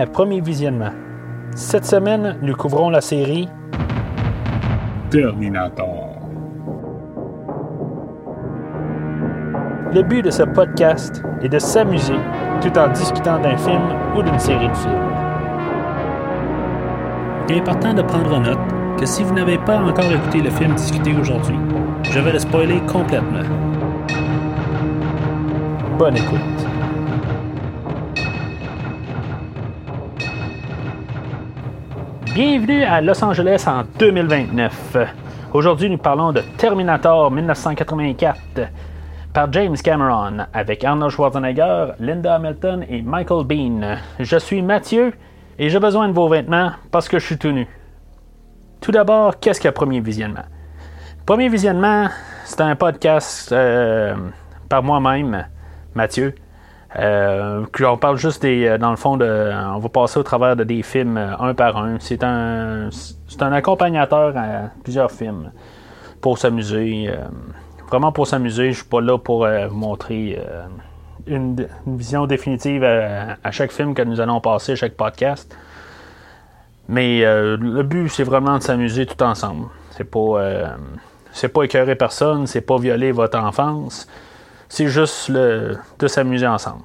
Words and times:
à 0.00 0.06
Premier 0.06 0.40
Visionnement. 0.40 0.92
Cette 1.54 1.86
semaine, 1.86 2.36
nous 2.42 2.54
couvrons 2.54 2.90
la 2.90 3.00
série 3.00 3.48
Terminator. 5.10 6.18
Le 9.94 10.02
but 10.02 10.22
de 10.22 10.30
ce 10.30 10.42
podcast 10.42 11.22
est 11.42 11.48
de 11.48 11.58
s'amuser 11.58 12.18
tout 12.60 12.76
en 12.78 12.88
discutant 12.88 13.38
d'un 13.38 13.56
film 13.56 13.82
ou 14.16 14.22
d'une 14.22 14.38
série 14.38 14.68
de 14.68 14.74
films. 14.74 14.92
Il 17.48 17.56
est 17.56 17.60
important 17.60 17.94
de 17.94 18.02
prendre 18.02 18.38
note 18.40 18.58
que 18.98 19.06
si 19.06 19.22
vous 19.22 19.32
n'avez 19.32 19.58
pas 19.58 19.78
encore 19.78 20.12
écouté 20.12 20.42
le 20.42 20.50
film 20.50 20.74
discuté 20.74 21.14
aujourd'hui, 21.18 21.56
je 22.02 22.20
vais 22.20 22.32
le 22.32 22.38
spoiler 22.38 22.80
complètement. 22.86 23.44
Bonne 25.98 26.16
écoute. 26.16 26.55
Bienvenue 32.36 32.84
à 32.84 33.00
Los 33.00 33.24
Angeles 33.24 33.64
en 33.66 33.84
2029. 33.98 34.98
Aujourd'hui, 35.54 35.88
nous 35.88 35.96
parlons 35.96 36.32
de 36.32 36.42
Terminator 36.58 37.30
1984 37.30 38.38
par 39.32 39.50
James 39.54 39.76
Cameron 39.82 40.44
avec 40.52 40.84
Arnold 40.84 41.12
Schwarzenegger, 41.12 41.92
Linda 41.98 42.34
Hamilton 42.34 42.84
et 42.90 43.00
Michael 43.00 43.46
Bean. 43.46 43.96
Je 44.20 44.36
suis 44.36 44.60
Mathieu 44.60 45.14
et 45.58 45.70
j'ai 45.70 45.80
besoin 45.80 46.08
de 46.08 46.12
vos 46.12 46.28
vêtements 46.28 46.72
parce 46.90 47.08
que 47.08 47.18
je 47.18 47.24
suis 47.24 47.38
tout 47.38 47.52
nu. 47.52 47.66
Tout 48.82 48.92
d'abord, 48.92 49.40
qu'est-ce 49.40 49.58
qu'un 49.58 49.72
premier 49.72 50.00
visionnement? 50.00 50.44
Premier 51.24 51.48
visionnement, 51.48 52.08
c'est 52.44 52.60
un 52.60 52.76
podcast 52.76 53.50
euh, 53.50 54.14
par 54.68 54.82
moi-même, 54.82 55.46
Mathieu. 55.94 56.34
Euh, 56.94 57.64
on 57.80 57.96
parle 57.96 58.16
juste 58.16 58.42
des. 58.42 58.66
euh, 58.66 58.78
Dans 58.78 58.90
le 58.90 58.96
fond, 58.96 59.18
on 59.20 59.78
va 59.78 59.88
passer 59.88 60.18
au 60.18 60.22
travers 60.22 60.56
de 60.56 60.64
des 60.64 60.82
films 60.82 61.16
euh, 61.16 61.36
un 61.38 61.54
par 61.54 61.76
un. 61.76 61.98
C'est 61.98 62.22
un, 62.22 62.88
c'est 62.90 63.42
un 63.42 63.52
accompagnateur 63.52 64.36
à 64.36 64.70
plusieurs 64.82 65.10
films 65.10 65.50
pour 66.20 66.38
s'amuser. 66.38 67.10
vraiment 67.88 68.12
pour 68.12 68.26
s'amuser. 68.26 68.72
Je 68.72 68.78
suis 68.78 68.88
pas 68.88 69.00
là 69.00 69.18
pour 69.18 69.46
vous 69.46 69.76
montrer 69.76 70.40
une, 71.26 71.68
vision 71.86 72.26
définitive 72.26 72.84
à, 72.84 73.50
chaque 73.50 73.72
film 73.72 73.94
que 73.94 74.02
nous 74.02 74.20
allons 74.20 74.40
passer, 74.40 74.72
à 74.72 74.76
chaque 74.76 74.94
podcast. 74.94 75.56
Mais 76.88 77.20
le 77.20 77.82
but, 77.82 78.08
c'est 78.08 78.24
vraiment 78.24 78.58
de 78.58 78.62
s'amuser 78.62 79.06
tout 79.06 79.22
ensemble. 79.22 79.66
C'est 79.90 80.10
pas, 80.10 80.76
c'est 81.32 81.48
pas 81.48 81.62
écœurer 81.64 81.94
personne, 81.94 82.46
c'est 82.46 82.62
pas 82.62 82.78
violer 82.78 83.12
votre 83.12 83.38
enfance. 83.38 84.08
C'est 84.68 84.88
juste 84.88 85.28
le, 85.28 85.78
de 85.98 86.08
s'amuser 86.08 86.46
ensemble. 86.46 86.82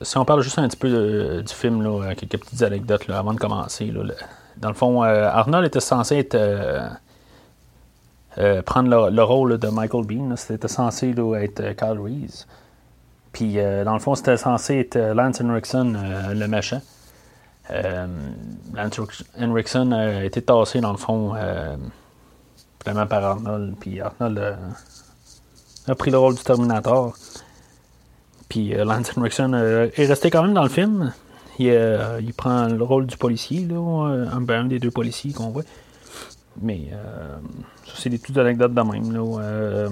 Si 0.00 0.18
on 0.18 0.24
parle 0.24 0.42
juste 0.42 0.58
un 0.58 0.68
petit 0.68 0.76
peu 0.76 0.90
de- 0.90 1.42
du 1.46 1.52
film, 1.54 1.82
là, 1.82 2.14
quelques 2.14 2.38
petites 2.38 2.62
anecdotes 2.62 3.06
là, 3.06 3.18
avant 3.18 3.32
de 3.34 3.38
commencer. 3.38 3.86
là, 3.86 4.02
dans 4.56 4.68
le 4.68 4.74
fond, 4.74 5.02
euh, 5.04 5.28
Arnold 5.28 5.66
était 5.66 5.80
censé 5.80 6.16
être, 6.18 6.34
euh, 6.34 6.88
euh, 8.38 8.62
prendre 8.62 8.88
le, 8.90 9.14
le 9.14 9.22
rôle 9.22 9.58
de 9.58 9.68
Michael 9.68 10.04
Bean. 10.06 10.36
C'était 10.36 10.68
censé 10.68 11.10
être 11.10 11.60
euh, 11.60 11.74
Kyle 11.74 12.00
Reese. 12.00 12.46
Puis, 13.32 13.58
euh, 13.58 13.84
dans 13.84 13.94
le 13.94 14.00
fond, 14.00 14.14
c'était 14.14 14.36
censé 14.36 14.78
être 14.78 14.96
euh, 14.96 15.14
Lance 15.14 15.40
Henriksen, 15.40 15.96
euh, 15.96 16.34
le 16.34 16.48
méchant. 16.48 16.82
Euh, 17.70 18.06
Lance 18.74 19.00
Henriksen 19.40 19.92
a 19.92 20.24
été 20.24 20.42
tassé, 20.42 20.80
dans 20.80 20.90
le 20.92 20.98
fond, 20.98 21.32
euh, 21.36 21.76
vraiment 22.84 23.06
par 23.06 23.24
Arnold. 23.24 23.74
Puis 23.80 24.00
Arnold 24.00 24.38
euh, 24.38 24.56
a 25.88 25.94
pris 25.94 26.10
le 26.10 26.18
rôle 26.18 26.34
du 26.34 26.42
Terminator. 26.42 27.14
Puis 28.48 28.74
euh, 28.74 28.84
Lance 28.84 29.12
euh, 29.16 29.88
est 29.96 30.06
resté 30.06 30.30
quand 30.30 30.42
même 30.42 30.54
dans 30.54 30.62
le 30.62 30.68
film. 30.68 31.12
Il, 31.58 31.70
euh, 31.70 32.20
il 32.20 32.34
prend 32.34 32.66
le 32.66 32.82
rôle 32.82 33.06
du 33.06 33.16
policier, 33.16 33.66
là, 33.66 33.76
un, 33.76 34.48
un 34.48 34.64
des 34.64 34.78
deux 34.78 34.90
policiers 34.90 35.32
qu'on 35.32 35.50
voit. 35.50 35.62
Mais 36.60 36.90
ça, 37.86 37.94
c'est 37.96 38.10
des 38.10 38.18
petites 38.18 38.36
anecdotes 38.36 38.74
de 38.74 38.82
même. 38.82 39.10
Là, 39.10 39.88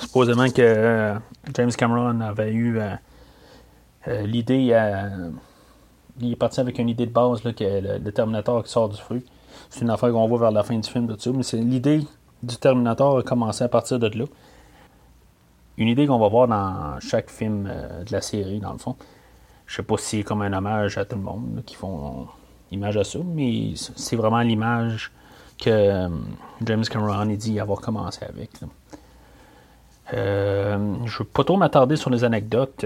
supposément 0.00 0.50
que 0.50 1.14
James 1.54 1.70
Cameron 1.70 2.20
avait 2.20 2.52
eu 2.52 2.80
l'idée 4.08 4.74
il 6.20 6.32
est 6.32 6.36
parti 6.36 6.60
avec 6.60 6.78
une 6.78 6.88
idée 6.88 7.06
de 7.06 7.12
base 7.12 7.44
là, 7.44 7.52
que 7.52 7.64
le, 7.64 8.12
Terminator 8.12 8.62
qui 8.64 8.70
sort 8.70 8.88
du 8.88 8.96
fruit. 8.96 9.24
C'est 9.68 9.82
une 9.82 9.90
affaire 9.90 10.10
qu'on 10.10 10.26
voit 10.26 10.38
vers 10.38 10.50
la 10.50 10.62
fin 10.62 10.76
du 10.76 10.88
film, 10.88 11.06
tout 11.06 11.16
ça, 11.18 11.30
mais 11.32 11.42
c'est 11.42 11.58
l'idée 11.58 12.02
du 12.42 12.56
Terminator 12.56 13.18
a 13.18 13.22
commencé 13.22 13.64
à 13.64 13.68
partir 13.68 13.98
de 13.98 14.18
là. 14.18 14.24
Une 15.78 15.88
idée 15.88 16.06
qu'on 16.06 16.18
va 16.18 16.28
voir 16.28 16.48
dans 16.48 16.98
chaque 17.00 17.30
film 17.30 17.68
euh, 17.70 18.04
de 18.04 18.12
la 18.12 18.20
série, 18.20 18.60
dans 18.60 18.72
le 18.72 18.78
fond. 18.78 18.96
Je 19.66 19.76
sais 19.76 19.82
pas 19.82 19.96
si 19.96 20.18
c'est 20.18 20.22
comme 20.22 20.42
un 20.42 20.52
hommage 20.52 20.98
à 20.98 21.04
tout 21.04 21.16
le 21.16 21.22
monde 21.22 21.62
qui 21.64 21.74
font 21.74 22.26
image 22.70 22.96
à 22.96 23.04
ça, 23.04 23.18
mais 23.24 23.72
c'est 23.76 24.16
vraiment 24.16 24.40
l'image 24.40 25.12
que 25.58 25.70
euh, 25.70 26.08
James 26.64 26.84
Cameron 26.84 27.20
a 27.20 27.36
dit 27.36 27.60
avoir 27.60 27.80
commencé 27.80 28.24
avec. 28.24 28.50
Euh, 30.12 30.76
je 31.06 31.14
ne 31.14 31.18
veux 31.18 31.24
pas 31.24 31.44
trop 31.44 31.56
m'attarder 31.56 31.96
sur 31.96 32.10
les 32.10 32.24
anecdotes. 32.24 32.84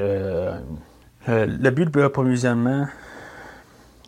Le 1.26 1.70
but 1.70 1.90
de 1.90 2.00
l'approvisionnement 2.00 2.86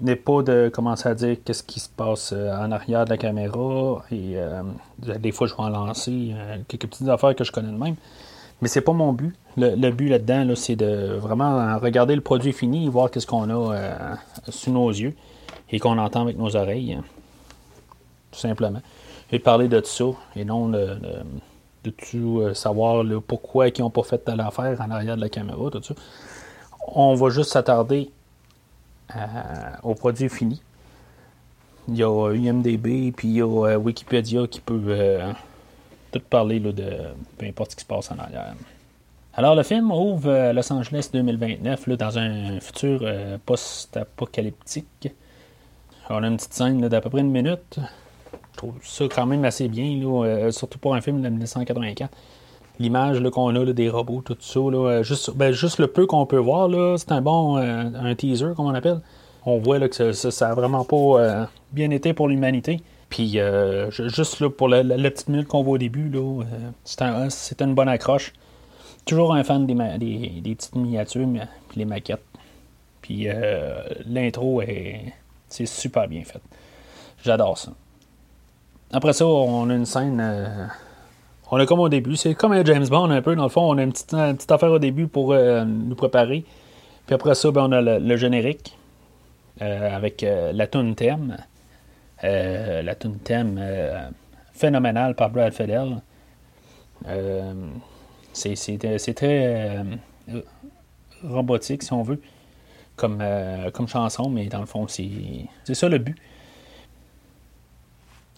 n'est 0.00 0.16
pas 0.16 0.42
de 0.42 0.70
commencer 0.72 1.08
à 1.08 1.14
dire 1.14 1.36
qu'est-ce 1.44 1.62
qui 1.62 1.80
se 1.80 1.88
passe 1.88 2.32
euh, 2.32 2.54
en 2.56 2.70
arrière 2.72 3.04
de 3.04 3.10
la 3.10 3.16
caméra 3.16 4.02
et 4.10 4.32
euh, 4.36 4.62
des 4.98 5.32
fois 5.32 5.46
je 5.46 5.54
vais 5.54 5.60
en 5.62 5.68
lancer 5.70 6.32
euh, 6.34 6.58
quelques 6.68 6.86
petites 6.88 7.08
affaires 7.08 7.34
que 7.34 7.44
je 7.44 7.52
connais 7.52 7.72
de 7.72 7.76
même. 7.78 7.96
Mais 8.62 8.68
c'est 8.68 8.80
pas 8.80 8.92
mon 8.92 9.12
but. 9.12 9.34
Le, 9.58 9.74
le 9.74 9.90
but 9.90 10.08
là-dedans, 10.08 10.44
là, 10.44 10.56
c'est 10.56 10.76
de 10.76 11.14
vraiment 11.20 11.78
regarder 11.78 12.14
le 12.14 12.22
produit 12.22 12.52
fini 12.54 12.86
et 12.86 12.88
voir 12.88 13.10
qu'est-ce 13.10 13.26
qu'on 13.26 13.50
a 13.50 14.16
sous 14.48 14.70
nos 14.72 14.88
yeux 14.88 15.14
et 15.70 15.78
qu'on 15.78 15.98
entend 15.98 16.22
avec 16.22 16.38
nos 16.38 16.56
oreilles. 16.56 16.94
hein. 16.94 17.04
Tout 18.32 18.38
simplement. 18.40 18.80
Et 19.30 19.38
de 19.38 19.42
parler 19.42 19.68
de 19.68 19.82
ça 19.84 20.04
et 20.36 20.44
non 20.46 20.68
de, 20.68 20.78
de- 20.78 21.24
de 21.84 21.90
tout 21.90 22.42
savoir 22.54 23.04
là, 23.04 23.20
pourquoi 23.20 23.68
ils 23.68 23.80
n'ont 23.80 23.90
pas 23.90 24.02
fait 24.02 24.18
telle 24.18 24.40
affaire 24.40 24.80
en 24.80 24.90
arrière 24.90 25.16
de 25.16 25.20
la 25.20 25.28
caméra, 25.28 25.70
tout 25.70 25.82
ça. 25.82 25.94
On 26.88 27.14
va 27.14 27.28
juste 27.30 27.50
s'attarder 27.52 28.10
à- 29.08 29.84
au 29.84 29.94
produit 29.94 30.28
fini. 30.28 30.60
Il 31.88 31.96
y 31.96 32.02
a 32.02 32.08
euh, 32.10 32.36
IMDB, 32.36 33.12
puis 33.12 33.28
il 33.28 33.36
y 33.36 33.40
a 33.42 33.46
euh, 33.46 33.76
Wikipédia 33.76 34.46
qui 34.48 34.60
peut 34.60 34.80
euh, 34.88 35.32
tout 36.12 36.20
parler 36.28 36.58
de 36.60 36.72
peu 37.38 37.46
importe 37.46 37.72
ce 37.72 37.76
qui 37.76 37.82
se 37.82 37.86
passe 37.86 38.10
en 38.10 38.18
arrière. 38.18 38.54
Alors, 39.34 39.54
le 39.54 39.62
film 39.62 39.90
ouvre 39.92 40.30
euh, 40.30 40.52
Los 40.52 40.72
Angeles 40.72 41.10
2029, 41.12 41.86
là, 41.88 41.96
dans 41.96 42.18
un 42.18 42.58
futur 42.60 43.00
euh, 43.02 43.36
post-apocalyptique. 43.44 45.08
On 46.08 46.22
a 46.22 46.26
une 46.28 46.36
petite 46.36 46.54
scène 46.54 46.88
d'à 46.88 47.00
peu 47.00 47.10
près 47.10 47.20
une 47.20 47.30
minute. 47.30 47.78
Je 48.52 48.56
trouve 48.56 48.74
ça 48.82 49.04
quand 49.14 49.26
même 49.26 49.44
assez 49.44 49.68
bien, 49.68 50.00
euh, 50.02 50.50
surtout 50.50 50.78
pour 50.78 50.94
un 50.94 51.00
film 51.00 51.20
de 51.20 51.28
1984. 51.28 52.10
L'image 52.78 53.22
qu'on 53.30 53.54
a 53.56 53.64
des 53.72 53.88
robots, 53.88 54.20
tout 54.22 54.36
ça, 54.40 54.60
euh, 54.60 55.02
juste, 55.02 55.30
ben, 55.34 55.52
juste 55.52 55.78
le 55.78 55.86
peu 55.86 56.06
qu'on 56.06 56.26
peut 56.26 56.36
voir, 56.36 56.68
c'est 56.98 57.12
un 57.12 57.22
bon 57.22 57.56
euh, 57.56 57.84
un 57.94 58.14
teaser, 58.14 58.48
comme 58.54 58.66
on 58.66 58.74
appelle. 58.74 59.00
On 59.46 59.58
voit 59.58 59.88
que 59.88 60.12
ça, 60.12 60.30
ça, 60.30 60.54
vraiment 60.54 60.84
pas 60.84 60.96
euh, 60.96 61.44
bien 61.72 61.90
été 61.90 62.12
pour 62.12 62.28
l'humanité. 62.28 62.80
Puis 63.08 63.38
ju- 63.90 64.10
juste 64.10 64.46
pour 64.48 64.68
la, 64.68 64.82
petite 65.10 65.28
minute 65.28 65.46
qu'on 65.48 65.62
voit 65.62 65.74
au 65.74 65.78
début, 65.78 66.08
là, 66.10 66.42
c'est 66.84 67.02
un- 67.02 67.28
une 67.60 67.74
bonne 67.74 67.88
accroche. 67.88 68.32
Toujours 69.04 69.32
un 69.34 69.44
fan 69.44 69.66
des, 69.66 69.74
petites 70.56 70.74
miniatures, 70.74 71.26
mais- 71.26 71.46
puis 71.68 71.78
les 71.78 71.84
maquettes. 71.84 72.24
Puis 73.00 73.28
l'intro 74.06 74.60
est 74.62 75.00
c'est 75.48 75.66
super 75.66 76.08
bien 76.08 76.24
fait. 76.24 76.40
J'adore 77.24 77.56
ça. 77.56 77.70
Après 78.92 79.12
ça, 79.12 79.24
on 79.26 79.70
a 79.70 79.74
une 79.74 79.86
scène. 79.86 80.68
On 81.50 81.58
a 81.58 81.66
comme 81.66 81.80
au 81.80 81.88
début, 81.88 82.16
c'est 82.16 82.34
comme 82.34 82.64
James 82.66 82.86
Bond 82.88 83.10
un 83.10 83.22
peu, 83.22 83.36
dans 83.36 83.44
le 83.44 83.48
fond, 83.48 83.62
on 83.62 83.78
a 83.78 83.82
une 83.82 83.92
petite, 83.92 84.50
affaire 84.50 84.72
au 84.72 84.78
début 84.78 85.06
pour 85.06 85.32
euh, 85.32 85.64
nous 85.64 85.94
préparer. 85.94 86.44
Puis 87.06 87.14
après 87.14 87.34
ça, 87.34 87.50
ben, 87.52 87.66
on 87.68 87.72
a 87.72 87.80
le, 87.80 88.16
générique 88.16 88.76
euh, 89.62 89.94
avec 89.94 90.22
euh, 90.24 90.52
la 90.52 90.66
tune 90.66 90.94
thème. 90.94 91.36
La 92.22 92.94
tune 92.96 93.18
thème 93.18 93.62
phénoménale 94.52 95.14
par 95.14 95.30
Brad 95.30 95.52
Fidel. 95.52 96.00
C'est, 98.32 99.14
très 99.14 99.84
robotique, 101.22 101.82
si 101.84 101.92
on 101.92 102.02
veut, 102.02 102.20
comme, 102.96 103.22
comme 103.72 103.86
chanson, 103.86 104.28
mais 104.30 104.46
dans 104.46 104.60
le 104.60 104.66
fond, 104.66 104.88
c'est, 104.88 105.74
ça 105.74 105.88
le 105.88 105.98
but. 105.98 106.16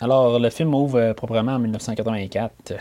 Alors, 0.00 0.38
le 0.38 0.50
film 0.50 0.74
ouvre 0.74 1.12
proprement 1.12 1.52
en 1.52 1.58
1984, 1.60 2.74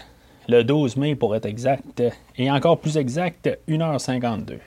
le 0.47 0.63
12 0.63 0.97
mai 0.97 1.15
pour 1.15 1.35
être 1.35 1.45
exact, 1.45 2.03
et 2.37 2.51
encore 2.51 2.79
plus 2.79 2.97
exact, 2.97 3.49
1h52. 3.67 4.59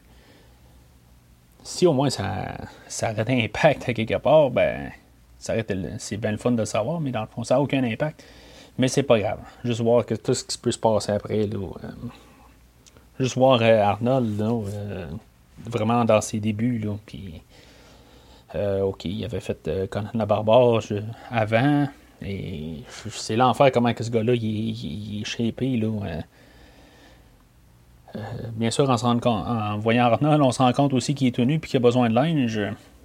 Si 1.62 1.87
au 1.87 1.93
moins 1.93 2.11
ça, 2.11 2.56
ça 2.88 3.12
aurait 3.12 3.25
un 3.29 3.44
impact 3.44 3.93
quelque 3.93 4.19
part, 4.19 4.50
ben, 4.50 4.91
c'est 5.38 6.17
bien 6.17 6.32
le 6.32 6.37
fun 6.37 6.53
de 6.53 6.59
le 6.59 6.65
savoir, 6.65 7.00
mais 7.00 7.11
dans 7.11 7.23
le 7.23 7.27
fond, 7.27 7.44
ça 7.44 7.55
n'a 7.55 7.61
aucun 7.61 7.82
impact. 7.82 8.23
Mais 8.79 8.88
c'est 8.88 9.03
pas 9.03 9.19
grave. 9.19 9.41
Juste 9.65 9.81
voir 9.81 10.06
que 10.06 10.15
tout 10.15 10.35
ce 10.35 10.44
qui 10.44 10.59
peut 10.59 10.71
se 10.71 10.79
passer 10.79 11.12
après, 11.12 11.41
euh, 11.41 11.49
juste 13.19 13.37
voir 13.37 13.61
euh, 13.62 13.83
Arnold, 13.83 14.41
euh, 14.41 15.06
vraiment 15.67 16.05
dans 16.05 16.21
ses 16.21 16.41
débuts. 16.41 16.87
OK, 16.87 17.15
il 19.05 19.25
avait 19.25 19.41
fait 19.41 19.88
Conan 19.91 20.11
la 20.15 20.26
Barbare 20.26 20.81
avant. 21.31 21.88
Et 22.22 22.82
c'est 23.08 23.37
l'enfer 23.37 23.70
comment 23.72 23.94
que 23.94 24.05
ce 24.05 24.11
gars-là 24.11 24.34
il, 24.34 25.22
est 25.22 25.25
shapé. 25.25 25.76
Là, 25.76 25.88
bien 28.55 28.70
sûr, 28.70 28.90
en, 28.90 28.96
en, 29.26 29.78
voyant 29.78 30.05
Arnold, 30.05 30.43
on 30.43 30.50
se 30.50 30.58
rend 30.58 30.72
compte 30.72 30.93
aussi 30.93 31.14
qu'il 31.14 31.28
est 31.28 31.34
tenu 31.34 31.55
et 31.55 31.61
qu'il 31.61 31.76
a 31.76 31.81
besoin 31.81 32.11
de 32.11 32.14
linge. 32.14 32.61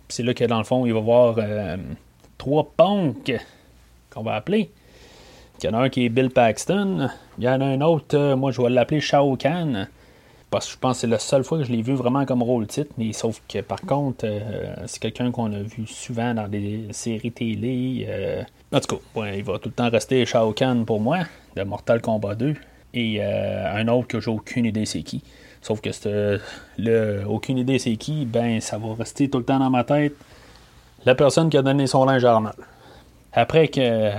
C'est 0.09 0.23
là 0.23 0.33
que 0.33 0.43
dans 0.43 0.57
le 0.57 0.63
fond, 0.63 0.85
il 0.85 0.93
va 0.93 0.99
voir 0.99 1.35
trois 2.37 2.71
punks 2.75 3.33
qu'on 4.11 4.23
va 4.23 4.35
appeler. 4.35 4.71
Il 5.61 5.65
y 5.65 5.69
en 5.69 5.73
a 5.73 5.83
un 5.83 5.89
qui 5.89 6.05
est 6.05 6.09
Bill 6.09 6.29
Paxton. 6.29 7.09
Il 7.37 7.43
y 7.43 7.49
en 7.49 7.61
a 7.61 7.65
un 7.65 7.81
autre, 7.81 8.17
euh, 8.17 8.35
moi 8.35 8.51
je 8.51 8.61
vais 8.61 8.69
l'appeler 8.69 8.99
Shao 8.99 9.35
Kahn. 9.37 9.87
Parce 10.49 10.67
que 10.67 10.73
je 10.73 10.77
pense 10.77 10.97
que 10.97 11.01
c'est 11.01 11.07
la 11.07 11.19
seule 11.19 11.43
fois 11.43 11.57
que 11.57 11.63
je 11.63 11.71
l'ai 11.71 11.81
vu 11.81 11.93
vraiment 11.93 12.25
comme 12.25 12.43
rôle 12.43 12.67
titre. 12.67 12.91
Mais 12.97 13.13
sauf 13.13 13.41
que 13.47 13.59
par 13.61 13.81
contre, 13.81 14.25
euh, 14.25 14.73
c'est 14.85 15.01
quelqu'un 15.01 15.31
qu'on 15.31 15.51
a 15.53 15.59
vu 15.59 15.85
souvent 15.87 16.33
dans 16.33 16.47
des 16.47 16.87
séries 16.91 17.31
télé. 17.31 18.05
Euh. 18.07 18.43
En 18.71 18.79
tout 18.79 18.97
cas, 18.97 19.31
il 19.33 19.43
va 19.43 19.59
tout 19.59 19.69
le 19.69 19.75
temps 19.75 19.89
rester 19.89 20.25
Shao 20.25 20.53
Kahn 20.53 20.85
pour 20.85 20.99
moi, 20.99 21.19
de 21.55 21.63
Mortal 21.63 22.01
Kombat 22.01 22.35
2. 22.35 22.55
Et 22.97 23.21
un 23.21 23.89
autre 23.89 24.07
que 24.07 24.21
j'ai 24.21 24.31
aucune 24.31 24.65
idée 24.65 24.85
c'est 24.85 25.03
qui. 25.03 25.21
Sauf 25.61 25.81
que 25.81 25.89
le 26.77 27.23
aucune 27.27 27.57
idée 27.57 27.77
c'est 27.77 27.97
qui, 27.97 28.25
ben 28.25 28.61
ça 28.61 28.77
va 28.77 28.93
rester 28.95 29.29
tout 29.29 29.39
le 29.39 29.43
temps 29.43 29.59
dans 29.59 29.69
ma 29.69 29.83
tête. 29.83 30.13
La 31.05 31.13
personne 31.13 31.49
qui 31.49 31.57
a 31.57 31.61
donné 31.61 31.87
son 31.87 32.05
linge 32.05 32.23
à 32.23 32.35
Arnold. 32.35 32.55
Après 33.33 33.67
que 33.67 34.11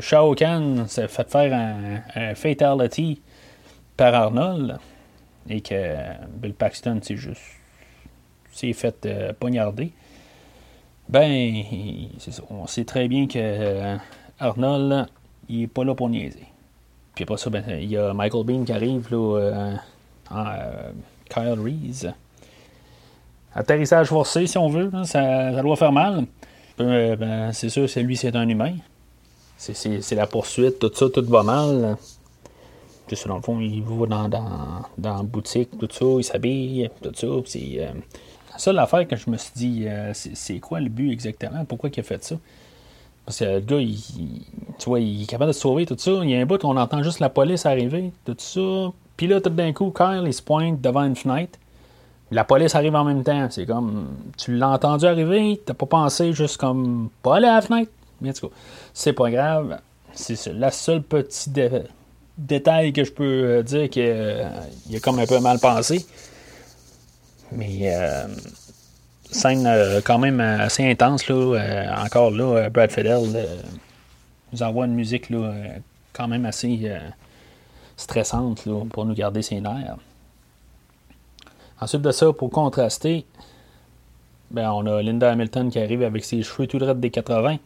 Shao 0.00 0.34
Kahn 0.34 0.86
s'est 0.86 1.08
fait 1.08 1.30
faire 1.30 2.00
un, 2.14 2.34
fatality 2.34 3.20
par 3.96 4.14
Arnold 4.14 4.78
et 5.48 5.60
que 5.60 5.96
Bill 6.40 6.54
Paxton 6.54 7.00
s'est 7.02 7.16
juste 7.16 7.40
s'est 8.58 8.72
fait 8.72 9.06
euh, 9.06 9.32
poignarder. 9.38 9.92
Ben, 11.08 11.62
on 12.50 12.66
sait 12.66 12.84
très 12.84 13.08
bien 13.08 13.26
que 13.26 13.38
euh, 13.38 13.96
Arnold, 14.38 15.06
il 15.48 15.62
est 15.62 15.66
pas 15.66 15.84
là 15.84 15.94
pour 15.94 16.08
niaiser. 16.08 16.46
Puis 17.14 17.24
après 17.24 17.38
ça, 17.38 17.50
ben, 17.50 17.64
il 17.68 17.90
y 17.90 17.96
a 17.96 18.12
Michael 18.12 18.44
Bean 18.44 18.64
qui 18.64 18.72
arrive, 18.72 19.08
là, 19.10 19.78
euh, 20.32 20.90
Kyle 21.30 21.58
Reese. 21.62 22.08
Atterrissage 23.54 24.08
forcé, 24.08 24.46
si 24.46 24.58
on 24.58 24.68
veut, 24.68 24.90
ça, 25.04 25.52
ça, 25.52 25.62
doit 25.62 25.76
faire 25.76 25.92
mal. 25.92 26.26
Ben, 26.76 27.52
c'est 27.52 27.70
sûr, 27.70 27.88
c'est 27.88 28.02
lui, 28.02 28.16
c'est 28.16 28.36
un 28.36 28.48
humain. 28.48 28.74
C'est 29.56 30.14
la 30.14 30.26
poursuite, 30.26 30.78
tout 30.78 30.92
ça, 30.94 31.06
tout 31.12 31.24
va 31.26 31.42
mal. 31.42 31.96
Juste 33.08 33.26
dans 33.26 33.36
le 33.36 33.42
fond, 33.42 33.58
il 33.60 33.82
va 33.82 34.06
dans, 34.06 34.28
dans, 34.28 34.82
dans 34.98 35.16
la 35.16 35.22
boutique, 35.22 35.70
tout 35.78 35.88
ça, 35.90 36.04
il 36.18 36.24
s'habille, 36.24 36.90
tout 37.02 37.12
ça. 37.14 37.26
C'est 37.46 37.76
euh, 37.78 37.92
ça 38.56 38.72
l'affaire 38.72 39.06
que 39.06 39.16
je 39.16 39.30
me 39.30 39.36
suis 39.36 39.52
dit, 39.54 39.84
euh, 39.86 40.12
c'est 40.12 40.58
quoi 40.58 40.80
le 40.80 40.88
but 40.88 41.10
exactement? 41.10 41.64
Pourquoi 41.64 41.90
il 41.92 42.00
a 42.00 42.02
fait 42.02 42.22
ça? 42.22 42.36
Parce 43.24 43.40
que 43.40 43.44
le 43.44 43.60
gars, 43.60 43.78
il, 43.78 43.98
tu 44.78 44.88
vois, 44.88 45.00
il 45.00 45.22
est 45.22 45.26
capable 45.26 45.52
de 45.52 45.56
sauver, 45.56 45.84
tout 45.84 45.96
ça. 45.98 46.10
Il 46.22 46.30
y 46.30 46.34
a 46.34 46.38
un 46.38 46.46
bout, 46.46 46.64
on 46.64 46.76
entend 46.76 47.02
juste 47.02 47.20
la 47.20 47.28
police 47.28 47.66
arriver, 47.66 48.12
tout 48.24 48.36
ça. 48.38 48.92
Puis 49.16 49.26
là, 49.26 49.40
tout 49.40 49.50
d'un 49.50 49.72
coup, 49.72 49.90
Kyle, 49.90 50.22
il 50.24 50.32
se 50.32 50.42
pointe 50.42 50.80
devant 50.80 51.04
une 51.04 51.16
fenêtre. 51.16 51.58
La 52.30 52.44
police 52.44 52.74
arrive 52.74 52.94
en 52.94 53.04
même 53.04 53.22
temps. 53.22 53.48
C'est 53.50 53.66
comme, 53.66 54.06
tu 54.36 54.56
l'as 54.56 54.70
entendu 54.70 55.06
arriver, 55.06 55.60
t'as 55.64 55.74
pas 55.74 55.86
pensé 55.86 56.32
juste 56.32 56.56
comme, 56.56 57.10
pas 57.22 57.36
aller 57.36 57.48
à 57.48 57.56
la 57.56 57.62
fenêtre? 57.62 57.90
Mais 58.20 58.30
en 58.30 58.32
tout 58.32 58.50
c'est 58.92 59.12
pas 59.12 59.30
grave. 59.30 59.78
C'est 60.12 60.52
la 60.52 60.70
seule 60.70 61.02
petit 61.02 61.50
détail 62.38 62.92
que 62.92 63.04
je 63.04 63.12
peux 63.12 63.24
euh, 63.44 63.62
dire 63.62 63.90
qu'il 63.90 64.04
euh, 64.06 64.48
a 64.48 65.00
comme 65.02 65.18
un 65.18 65.26
peu 65.26 65.40
mal 65.40 65.58
pensé. 65.58 66.06
Mais 67.52 67.94
euh, 67.94 68.26
scène 69.30 69.68
quand 70.04 70.18
même 70.18 70.40
assez 70.40 70.88
intense. 70.88 71.28
Là, 71.28 72.02
encore 72.04 72.30
là, 72.30 72.70
Brad 72.70 72.90
Fidel 72.90 73.46
nous 74.52 74.62
envoie 74.62 74.86
une 74.86 74.94
musique 74.94 75.30
là, 75.30 75.52
quand 76.12 76.28
même 76.28 76.44
assez 76.44 76.90
stressante 77.96 78.66
là, 78.66 78.84
pour 78.90 79.06
nous 79.06 79.14
garder 79.14 79.42
ses 79.42 79.60
nerfs. 79.60 79.96
Ensuite 81.80 82.02
de 82.02 82.12
ça, 82.12 82.32
pour 82.32 82.50
contraster, 82.50 83.24
ben, 84.50 84.70
on 84.72 84.84
a 84.86 85.02
Linda 85.02 85.30
Hamilton 85.30 85.70
qui 85.70 85.78
arrive 85.78 86.02
avec 86.02 86.24
ses 86.24 86.42
cheveux 86.42 86.66
tout 86.66 86.78
droits 86.78 86.94
des 86.94 87.10
80 87.10 87.56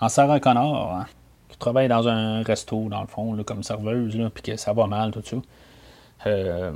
en 0.00 0.08
Sarah 0.08 0.40
Connor, 0.40 0.94
hein, 0.94 1.06
travaille 1.62 1.88
dans 1.88 2.08
un 2.08 2.42
resto, 2.42 2.88
dans 2.88 3.00
le 3.00 3.06
fond, 3.06 3.36
comme 3.44 3.62
serveuse, 3.62 4.18
puis 4.34 4.42
que 4.42 4.56
ça 4.56 4.72
va 4.72 4.86
mal, 4.86 5.12
tout 5.12 5.22
ça. 5.24 5.36
Euh, 6.26 6.72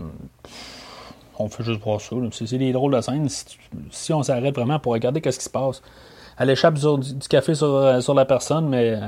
on 1.38 1.48
fait 1.48 1.64
juste 1.64 1.82
voir 1.82 2.00
ça. 2.00 2.16
C'est 2.30 2.58
des 2.58 2.72
drôles 2.72 2.94
de 2.94 3.00
scènes. 3.00 3.28
Si, 3.90 4.12
on 4.12 4.22
s'arrête 4.22 4.54
vraiment 4.54 4.78
pour 4.78 4.92
regarder 4.92 5.20
qu'est-ce 5.20 5.38
qui 5.38 5.44
se 5.44 5.50
passe, 5.50 5.82
elle 6.38 6.50
échappe 6.50 6.74
du, 6.74 7.28
café 7.28 7.54
sur, 7.54 7.74
euh, 7.74 8.00
sur, 8.00 8.14
la 8.14 8.24
personne, 8.24 8.68
mais 8.68 8.98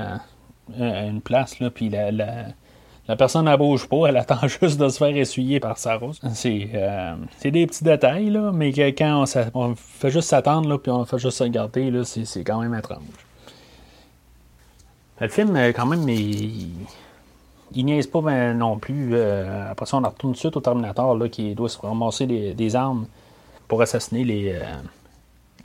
euh, 0.79 0.99
à 0.99 1.05
une 1.05 1.21
place, 1.21 1.59
là, 1.59 1.69
puis 1.69 1.89
la, 1.89 3.15
personne 3.17 3.45
ne 3.45 3.55
bouge 3.55 3.87
pas, 3.87 4.07
elle 4.07 4.17
attend 4.17 4.47
juste 4.61 4.79
de 4.79 4.89
se 4.89 4.97
faire 4.97 5.15
essuyer 5.15 5.59
par 5.59 5.77
sa 5.77 5.95
rose. 5.95 6.19
C'est 6.33 7.51
des 7.51 7.67
petits 7.67 7.83
détails, 7.83 8.29
là, 8.29 8.51
mais 8.53 8.73
quand 8.93 9.25
on, 9.53 9.75
fait 9.75 10.11
juste 10.11 10.29
s'attendre, 10.29 10.77
puis 10.77 10.91
on 10.91 11.05
fait 11.05 11.19
juste 11.19 11.39
regarder, 11.39 12.03
c'est 12.03 12.43
quand 12.43 12.61
même 12.61 12.75
étrange. 12.75 13.28
Le 15.21 15.27
film, 15.27 15.55
euh, 15.55 15.71
quand 15.73 15.85
même, 15.85 16.07
il, 16.07 16.69
il 17.73 17.85
niaise 17.85 18.07
pas 18.07 18.21
ben, 18.21 18.57
non 18.57 18.77
plus. 18.77 19.11
Euh, 19.13 19.71
après 19.71 19.85
ça, 19.85 19.97
on 19.97 20.01
retourne 20.01 20.15
tout 20.17 20.31
de 20.31 20.37
suite 20.37 20.55
au 20.55 20.61
Terminator 20.61 21.17
là, 21.17 21.29
qui 21.29 21.53
doit 21.55 21.69
se 21.69 21.77
ramasser 21.77 22.25
des, 22.25 22.75
armes 22.75 23.05
pour 23.67 23.81
assassiner 23.81 24.23
les, 24.23 24.53
euh, 24.53 24.61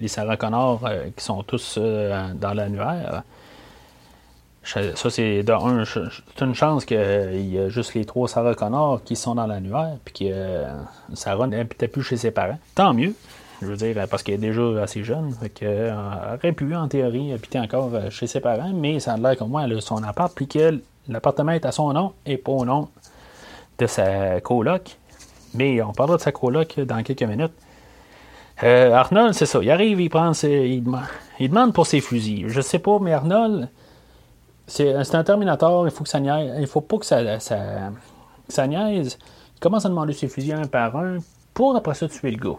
les 0.01 0.09
Sarah 0.09 0.37
Connor 0.37 0.83
qui 1.17 1.25
sont 1.25 1.43
tous 1.43 1.79
dans 1.79 2.55
l'annuaire. 2.55 3.23
Ça, 4.65 5.11
c'est 5.11 5.45
une 6.41 6.55
chance 6.55 6.87
qu'il 6.87 6.97
y 7.53 7.59
a 7.59 7.69
juste 7.69 7.95
les 7.95 8.07
trois 8.07 8.29
Sarah 8.29 8.55
Connor 8.55 9.05
qui 9.05 9.15
sont 9.15 9.35
dans 9.35 9.47
l'annuaire, 9.47 9.97
puis 10.05 10.27
que 10.27 10.65
Sarah 11.13 11.47
n'habitait 11.47 11.89
plus 11.89 12.03
chez 12.03 12.17
ses 12.17 12.31
parents. 12.31 12.59
Tant 12.75 12.95
mieux. 12.95 13.15
Je 13.63 13.67
veux 13.67 13.77
dire, 13.77 13.97
parce 14.09 14.23
qu'elle 14.23 14.37
est 14.37 14.49
déjà 14.49 14.83
assez 14.83 15.05
jeune. 15.05 15.33
Fait 15.33 15.63
euh, 15.63 16.35
aurait 16.35 16.53
pu, 16.53 16.75
en 16.75 16.89
théorie, 16.89 17.33
habiter 17.33 17.59
encore 17.59 17.91
euh, 17.95 18.11
chez 18.11 18.27
ses 18.27 18.41
parents, 18.41 18.73
mais 18.75 19.01
ça 19.01 19.15
a 19.15 19.17
l'air 19.17 19.37
comme 19.37 19.51
moi, 19.51 19.65
elle 19.65 19.77
a 19.77 19.81
son 19.81 20.03
appart, 20.03 20.33
puis 20.35 20.49
que 20.49 20.81
l'appartement 21.09 21.53
est 21.53 21.65
à 21.65 21.73
son 21.73 21.93
nom 21.93 22.13
et 22.27 22.37
pas 22.37 22.53
au 22.53 22.65
nom 22.65 22.89
de 23.79 23.87
sa 23.87 24.41
coloc. 24.41 24.97
Mais 25.55 25.81
on 25.83 25.93
parlera 25.93 26.17
de 26.17 26.23
sa 26.23 26.33
coloc 26.33 26.81
dans 26.81 27.03
quelques 27.03 27.23
minutes. 27.23 27.53
Euh, 28.63 28.93
Arnold, 28.93 29.35
c'est 29.35 29.47
ça. 29.47 29.61
Il 29.63 29.71
arrive, 29.71 30.01
il 30.01 30.09
prend 30.09 30.33
il, 30.43 30.83
demande, 31.41 31.73
pour 31.73 31.87
ses 31.87 32.01
fusils. 32.01 32.49
Je 32.49 32.61
sais 32.61 32.79
pas, 32.79 32.99
mais 33.01 33.13
Arnold, 33.13 33.69
c'est, 34.67 34.95
un 34.95 35.25
Terminator, 35.25 35.87
il 35.87 35.91
faut. 35.91 36.05
Il 36.59 36.67
faut 36.67 36.81
pas 36.81 36.99
que 36.99 37.07
ça, 37.07 37.39
ça 37.39 38.67
niaise. 38.67 39.19
Il 39.57 39.61
commence 39.61 39.87
à 39.87 39.89
demander 39.89 40.13
ses 40.13 40.29
fusils 40.29 40.55
un 40.55 40.67
par 40.67 40.97
un 40.97 41.19
pour 41.53 41.77
après 41.77 41.95
ça 41.95 42.09
tuer 42.09 42.33
le 42.33 42.37
gars. 42.37 42.59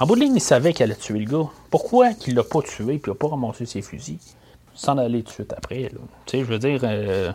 En 0.00 0.06
bout 0.06 0.14
de 0.14 0.20
ligne, 0.20 0.36
il 0.36 0.40
savait 0.40 0.72
qu'elle 0.72 0.90
allait 0.90 1.00
tuer 1.00 1.18
le 1.18 1.30
gars. 1.30 1.48
Pourquoi 1.70 2.14
qu'il 2.14 2.34
l'a 2.34 2.44
pas 2.44 2.62
tué 2.62 2.94
et 2.94 3.02
il 3.04 3.08
n'a 3.08 3.14
pas 3.14 3.28
ramassé 3.28 3.66
ses 3.66 3.82
fusils? 3.82 4.36
Sans 4.74 4.96
aller 4.96 5.22
tout 5.22 5.28
de 5.28 5.32
suite 5.32 5.52
après? 5.52 5.90
Tu 6.26 6.38
sais, 6.38 6.44
je 6.44 6.44
veux 6.44 6.58
dire, 6.58 6.80
euh, 6.82 7.32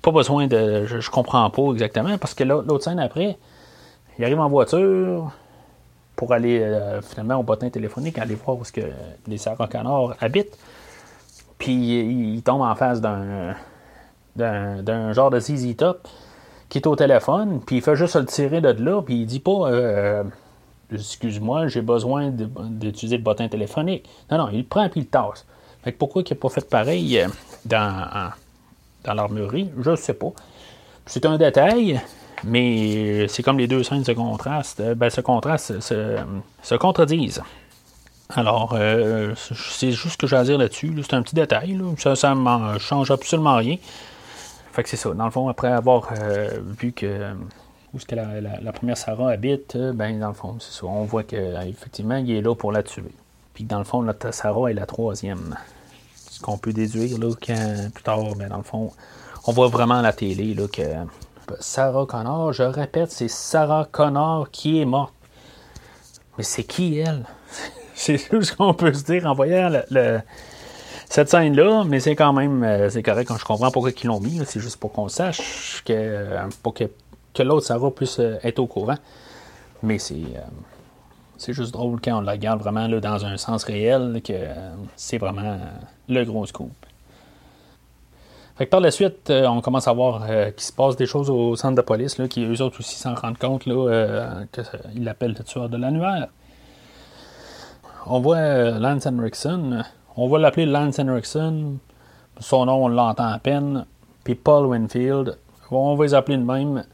pas 0.00 0.10
besoin 0.10 0.46
de. 0.46 0.86
Je, 0.86 1.10
comprends 1.10 1.48
pas 1.50 1.72
exactement 1.72 2.16
parce 2.18 2.34
que 2.34 2.44
l'autre 2.44 2.82
scène 2.82 2.98
après, 2.98 3.36
il 4.18 4.24
arrive 4.24 4.40
en 4.40 4.48
voiture 4.48 5.32
pour 6.16 6.32
aller 6.32 6.60
euh, 6.60 7.02
finalement 7.02 7.36
au 7.36 7.42
bottin 7.42 7.68
téléphonique, 7.68 8.18
aller 8.18 8.34
voir 8.34 8.56
où 8.56 8.62
que 8.72 8.80
les 9.26 9.38
Connor 9.70 10.14
habitent. 10.20 10.56
Puis 11.58 11.72
il, 11.72 12.42
tombe 12.42 12.62
en 12.62 12.74
face 12.74 13.00
d'un, 13.00 13.54
d'un, 14.36 15.12
genre 15.12 15.30
de 15.30 15.38
ZZ 15.38 15.76
Top 15.76 16.08
qui 16.68 16.78
est 16.78 16.86
au 16.86 16.96
téléphone, 16.96 17.60
puis 17.64 17.76
il 17.76 17.82
fait 17.82 17.96
juste 17.96 18.16
le 18.16 18.26
tirer 18.26 18.60
de 18.60 18.70
là, 18.82 19.02
puis 19.02 19.20
il 19.20 19.26
dit 19.26 19.40
pas. 19.40 19.70
Euh, 19.70 20.24
excuse-moi, 20.92 21.68
j'ai 21.68 21.82
besoin 21.82 22.30
d'utiliser 22.30 23.16
le 23.16 23.22
bottin 23.22 23.48
téléphonique. 23.48 24.08
Non, 24.30 24.38
non, 24.38 24.48
il 24.52 24.66
prend 24.66 24.86
et 24.86 24.90
il 24.96 25.06
tasse. 25.06 25.44
Fait 25.82 25.92
pourquoi 25.92 26.22
il 26.22 26.32
n'a 26.32 26.36
pas 26.40 26.48
fait 26.48 26.68
pareil 26.68 27.18
euh, 27.18 27.28
dans, 27.64 28.30
dans 29.04 29.14
l'armurerie, 29.14 29.70
je 29.80 29.90
ne 29.90 29.96
sais 29.96 30.14
pas. 30.14 30.32
C'est 31.06 31.26
un 31.26 31.36
détail, 31.36 32.00
mais 32.44 33.28
c'est 33.28 33.42
comme 33.42 33.58
les 33.58 33.66
deux 33.66 33.82
scènes 33.82 34.04
se 34.04 34.12
contrastent. 34.12 34.80
Euh, 34.80 34.94
ben, 34.94 35.10
se 35.10 35.20
contrastent, 35.20 35.80
se, 35.80 36.74
contredisent. 36.76 37.42
Alors, 38.30 38.74
euh, 38.74 39.34
c'est 39.36 39.92
juste 39.92 40.12
ce 40.12 40.16
que 40.16 40.26
j'ai 40.26 40.36
à 40.36 40.44
dire 40.44 40.56
là-dessus. 40.56 40.94
C'est 41.02 41.14
un 41.14 41.22
petit 41.22 41.34
détail. 41.34 41.78
Ça 41.98 42.34
ne 42.34 42.78
change 42.78 43.10
absolument 43.10 43.56
rien. 43.56 43.76
Fait 44.72 44.82
que 44.82 44.88
c'est 44.88 44.96
ça. 44.96 45.12
Dans 45.12 45.26
le 45.26 45.30
fond, 45.30 45.48
après 45.48 45.68
avoir 45.68 46.14
vu 46.80 46.92
que 46.92 47.34
où 47.94 48.00
ce 48.00 48.06
que 48.06 48.14
la, 48.16 48.72
première 48.72 48.96
Sarah 48.96 49.30
habite, 49.30 49.76
euh, 49.76 49.92
ben 49.92 50.18
dans 50.18 50.28
le 50.28 50.34
fond, 50.34 50.56
c'est 50.58 50.72
ça. 50.72 50.86
On 50.86 51.04
voit 51.04 51.22
qu'effectivement, 51.22 52.16
il 52.16 52.30
est 52.32 52.42
là 52.42 52.54
pour 52.54 52.72
la 52.72 52.82
tuer. 52.82 53.12
Puis 53.54 53.64
dans 53.64 53.78
le 53.78 53.84
fond, 53.84 54.02
notre 54.02 54.34
Sarah 54.34 54.70
est 54.70 54.74
la 54.74 54.86
troisième. 54.86 55.56
Ce 56.16 56.40
qu'on 56.40 56.58
peut 56.58 56.72
déduire 56.72 57.18
là, 57.18 57.28
plus 57.36 58.02
tard, 58.02 58.34
ben, 58.36 58.48
dans 58.48 58.56
le 58.56 58.64
fond, 58.64 58.90
on 59.46 59.52
voit 59.52 59.68
vraiment 59.68 59.94
à 59.94 60.02
la 60.02 60.12
télé 60.12 60.54
là, 60.54 60.66
que 60.66 60.82
Sarah 61.60 62.06
Connor, 62.06 62.52
je 62.52 62.62
répète, 62.62 63.12
c'est 63.12 63.28
Sarah 63.28 63.86
Connor 63.90 64.50
qui 64.50 64.80
est 64.80 64.84
morte. 64.84 65.14
Mais 66.36 66.44
c'est 66.44 66.64
qui 66.64 66.98
elle? 66.98 67.24
c'est 67.94 68.18
ce 68.18 68.56
qu'on 68.56 68.74
peut 68.74 68.92
se 68.92 69.04
dire 69.04 69.26
en 69.26 69.34
voyant 69.34 69.70
cette 71.08 71.28
scène-là, 71.28 71.84
mais 71.84 72.00
c'est 72.00 72.16
quand 72.16 72.32
même 72.32 72.64
euh, 72.64 72.90
c'est 72.90 73.02
correct 73.02 73.28
quand 73.28 73.36
je 73.36 73.44
comprends 73.44 73.70
pourquoi 73.70 73.92
ils 73.92 74.06
l'ont 74.06 74.18
mis. 74.18 74.40
C'est 74.46 74.58
juste 74.58 74.78
pour 74.78 74.90
qu'on 74.92 75.08
sache 75.08 75.82
que 75.84 75.92
euh, 75.92 76.48
pour 76.62 76.74
que, 76.74 76.84
que 77.34 77.42
l'autre 77.42 77.66
Sarah 77.66 77.90
puisse 77.90 78.18
euh, 78.18 78.38
être 78.42 78.58
au 78.58 78.66
courant. 78.66 78.96
Mais 79.82 79.98
c'est 79.98 80.22
c'est 81.36 81.52
juste 81.52 81.72
drôle 81.72 82.00
quand 82.00 82.18
on 82.18 82.20
la 82.20 82.32
regarde 82.32 82.60
vraiment 82.60 82.86
là, 82.86 83.00
dans 83.00 83.26
un 83.26 83.36
sens 83.36 83.64
réel 83.64 84.22
que 84.24 84.32
c'est 84.96 85.18
vraiment 85.18 85.58
le 86.08 86.24
gros 86.24 86.46
scoop. 86.46 86.70
Par 88.70 88.80
la 88.80 88.92
suite, 88.92 89.30
on 89.30 89.60
commence 89.60 89.88
à 89.88 89.92
voir 89.92 90.24
qu'il 90.26 90.62
se 90.62 90.72
passe 90.72 90.96
des 90.96 91.06
choses 91.06 91.28
au 91.28 91.56
centre 91.56 91.74
de 91.74 91.82
police, 91.82 92.18
là, 92.18 92.28
qui 92.28 92.44
eux 92.44 92.62
autres 92.62 92.78
aussi 92.78 92.94
s'en 92.94 93.14
rendent 93.14 93.36
compte 93.36 93.62
qu'ils 93.62 95.04
l'appellent 95.04 95.34
le 95.36 95.44
tueur 95.44 95.68
de 95.68 95.76
l'annuaire. 95.76 96.28
On 98.06 98.20
voit 98.20 98.70
Lance 98.70 99.06
Henriksen 99.06 99.84
on 100.16 100.28
va 100.28 100.38
l'appeler 100.38 100.66
Lance 100.66 100.98
Henriksen. 101.00 101.78
Son 102.38 102.66
nom, 102.66 102.84
on 102.84 102.88
l'entend 102.88 103.26
à 103.26 103.38
peine. 103.38 103.84
Puis 104.22 104.36
Paul 104.36 104.66
Winfield. 104.66 105.36
On 105.70 105.96
va 105.96 106.04
les 106.04 106.14
appeler 106.14 106.36
de 106.36 106.44
même. 106.44 106.84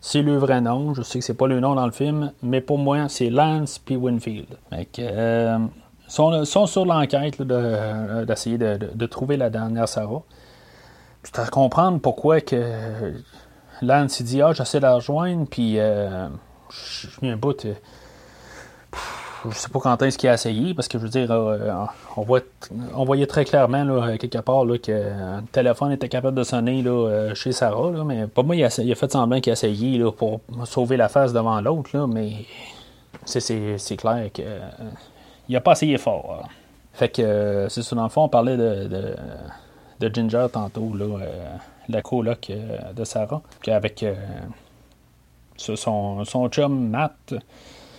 C'est 0.00 0.22
le 0.22 0.36
vrai 0.36 0.60
nom. 0.60 0.94
Je 0.94 1.02
sais 1.02 1.18
que 1.18 1.24
c'est 1.24 1.34
pas 1.34 1.46
le 1.46 1.60
nom 1.60 1.74
dans 1.74 1.86
le 1.86 1.92
film, 1.92 2.32
mais 2.42 2.60
pour 2.60 2.78
moi, 2.78 3.08
c'est 3.08 3.30
Lance 3.30 3.78
puis 3.78 3.96
Winfield. 3.96 4.46
Que, 4.70 5.00
euh, 5.00 5.58
sont, 6.06 6.44
sont, 6.44 6.66
sur 6.66 6.84
l'enquête 6.84 7.40
euh, 7.40 8.24
d'essayer 8.24 8.58
de, 8.58 9.06
trouver 9.06 9.36
la 9.36 9.50
dernière 9.50 9.88
Sarah. 9.88 10.22
C'est 11.24 11.38
à 11.38 11.46
comprendre 11.46 12.00
pourquoi 12.00 12.40
que 12.40 13.14
Lance 13.82 14.22
dit 14.22 14.40
Ah, 14.40 14.52
j'essaie 14.52 14.78
de 14.78 14.84
la 14.84 14.94
rejoindre, 14.94 15.46
puis 15.48 15.78
euh, 15.78 16.28
je 16.70 17.26
un 17.26 17.36
bout 17.36 17.66
je 19.44 19.54
sais 19.54 19.68
pas 19.68 19.78
quand 19.80 20.02
est-ce 20.02 20.18
qu'il 20.18 20.28
a 20.28 20.34
essayé, 20.34 20.74
parce 20.74 20.88
que 20.88 20.98
je 20.98 21.04
veux 21.04 21.08
dire, 21.08 21.30
euh, 21.30 21.72
on, 22.16 22.22
voit, 22.22 22.40
on 22.94 23.04
voyait 23.04 23.26
très 23.26 23.44
clairement, 23.44 24.16
quelque 24.16 24.38
part, 24.38 24.64
là, 24.64 24.78
que 24.78 24.92
le 24.92 25.46
téléphone 25.52 25.92
était 25.92 26.08
capable 26.08 26.36
de 26.36 26.42
sonner 26.42 26.82
là, 26.82 26.90
euh, 26.90 27.34
chez 27.34 27.52
Sarah, 27.52 28.04
mais 28.04 28.26
pas 28.26 28.42
moi, 28.42 28.56
il 28.56 28.64
a, 28.64 28.80
il 28.82 28.90
a, 28.90 28.94
fait 28.94 29.10
semblant 29.10 29.40
qu'il 29.40 29.50
a 29.50 29.54
essayé 29.54 29.98
là, 29.98 30.10
pour 30.10 30.40
sauver 30.64 30.96
la 30.96 31.08
face 31.08 31.32
devant 31.32 31.60
l'autre, 31.60 31.90
là, 31.96 32.06
mais 32.06 32.32
c'est, 33.24 33.96
clair 33.96 34.30
qu'il 34.32 34.44
euh, 34.46 34.60
n'a 35.48 35.60
pas 35.60 35.72
essayé 35.72 35.98
fort. 35.98 36.48
Fait 36.92 37.08
que, 37.08 37.66
c'est 37.68 37.82
ça, 37.82 37.94
dans 37.94 38.04
le 38.04 38.08
fond, 38.08 38.24
on 38.24 38.28
parlait 38.28 38.56
de, 38.56 39.16
de, 40.00 40.14
Ginger 40.14 40.46
tantôt, 40.52 40.92
là, 40.94 41.18
la 41.88 42.02
coloc 42.02 42.50
de 42.94 43.04
Sarah, 43.04 43.40
avec 43.68 44.04
son, 45.56 46.24
son 46.24 46.48
chum 46.48 46.88
Matt 46.88 47.34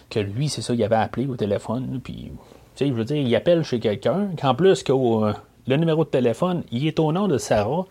que 0.10 0.20
lui, 0.20 0.50
c'est 0.50 0.62
ça, 0.62 0.74
il 0.74 0.84
avait 0.84 0.96
appelé 0.96 1.28
au 1.28 1.36
téléphone. 1.36 2.00
Puis, 2.04 2.32
tu 2.76 2.86
sais, 2.86 2.88
je 2.88 2.94
veux 2.94 3.06
dire, 3.06 3.18
il 3.18 3.36
appelle 3.36 3.64
chez 3.64 3.80
quelqu'un, 3.80 4.30
qu'en 4.40 4.56
plus 4.56 4.84
que 4.84 4.92
euh, 4.92 5.34
le 5.68 5.78
numéro 5.78 6.04
de 6.04 6.10
téléphone, 6.10 6.64
il 6.72 6.88
est 6.88 7.00
au 7.00 7.12
nom 7.12 7.28
de 7.28 7.38
Sarah. 7.38 7.86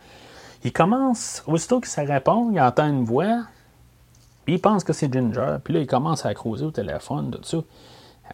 Il 0.65 0.73
commence, 0.73 1.43
aussitôt 1.47 1.81
que 1.81 1.89
ça 1.89 2.03
répond, 2.03 2.51
il 2.51 2.61
entend 2.61 2.89
une 2.89 3.05
voix, 3.05 3.45
puis 4.45 4.55
il 4.55 4.61
pense 4.61 4.83
que 4.83 4.93
c'est 4.93 5.13
Ginger. 5.13 5.59
Puis 5.63 5.75
là, 5.75 5.81
il 5.81 5.87
commence 5.87 6.27
à 6.27 6.35
creuser 6.35 6.65
au 6.65 6.71
téléphone, 6.71 7.31
tout 7.31 7.45
ça. 7.45 7.59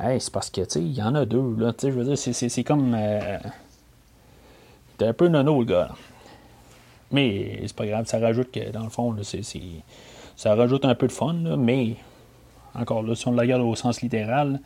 Hey, 0.00 0.20
c'est 0.20 0.32
parce 0.32 0.50
que, 0.50 0.62
tu 0.62 0.70
sais, 0.70 0.80
il 0.80 0.92
y 0.92 1.02
en 1.02 1.14
a 1.14 1.24
deux, 1.24 1.54
là. 1.58 1.72
Tu 1.72 1.86
sais, 1.86 1.92
je 1.92 1.98
veux 1.98 2.04
dire, 2.04 2.18
c'est 2.18 2.64
comme. 2.64 2.94
Euh, 2.98 3.38
un 5.00 5.12
peu 5.12 5.28
nono, 5.28 5.60
le 5.60 5.66
gars. 5.66 5.90
Mais 7.10 7.60
c'est 7.62 7.76
pas 7.76 7.86
grave, 7.86 8.06
ça 8.06 8.18
rajoute 8.18 8.50
que, 8.50 8.70
dans 8.70 8.82
le 8.82 8.88
fond, 8.88 9.12
là, 9.12 9.22
ça 10.36 10.54
rajoute 10.54 10.84
un 10.84 10.94
peu 10.94 11.06
de 11.06 11.12
fun, 11.12 11.34
là, 11.42 11.56
mais 11.56 11.96
encore 12.74 13.02
là, 13.02 13.14
si 13.14 13.26
on 13.28 13.32
le 13.32 13.40
regarde 13.40 13.62
au 13.62 13.74
sens 13.74 14.02
littéral, 14.02 14.60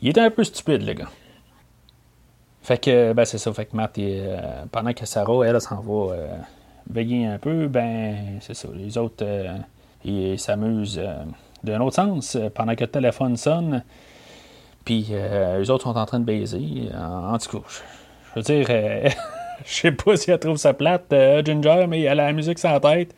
il 0.00 0.08
était 0.08 0.20
un 0.20 0.30
peu 0.30 0.44
stupide, 0.44 0.82
le 0.82 0.94
gars. 0.94 1.08
Fait 2.62 2.78
que, 2.78 3.12
ben, 3.12 3.24
c'est 3.24 3.38
ça. 3.38 3.52
Fait 3.52 3.66
que 3.66 3.76
Matt, 3.76 3.96
euh, 3.98 4.64
pendant 4.72 4.92
que 4.92 5.06
Sarah, 5.06 5.46
elle, 5.46 5.60
s'en 5.60 5.80
va 5.80 6.14
euh, 6.14 6.36
veiller 6.90 7.26
un 7.26 7.38
peu, 7.38 7.68
ben, 7.68 8.38
c'est 8.40 8.54
ça. 8.54 8.68
Les 8.74 8.98
autres, 8.98 9.24
euh, 9.24 9.56
ils 10.04 10.36
s'amusent 10.38 11.00
d'un 11.62 11.80
autre 11.80 11.94
sens. 11.94 12.36
Pendant 12.54 12.74
que 12.74 12.82
le 12.82 12.90
téléphone 12.90 13.36
sonne, 13.36 13.84
puis 14.84 15.06
les 15.10 15.70
autres 15.70 15.84
sont 15.84 15.96
en 15.96 16.06
train 16.06 16.20
de 16.20 16.24
baiser. 16.24 16.88
En, 16.92 17.38
tout 17.38 17.60
cas, 17.60 17.66
je 18.34 18.40
veux 18.40 18.42
dire, 18.42 18.66
je 19.64 19.72
sais 19.72 19.92
pas 19.92 20.16
si 20.16 20.32
elle 20.32 20.38
trouve 20.38 20.56
ça 20.56 20.74
plate, 20.74 21.14
Ginger, 21.44 21.86
mais 21.88 22.02
elle 22.02 22.20
a 22.20 22.26
la 22.26 22.32
musique 22.32 22.58
sans 22.58 22.78
tête. 22.80 23.14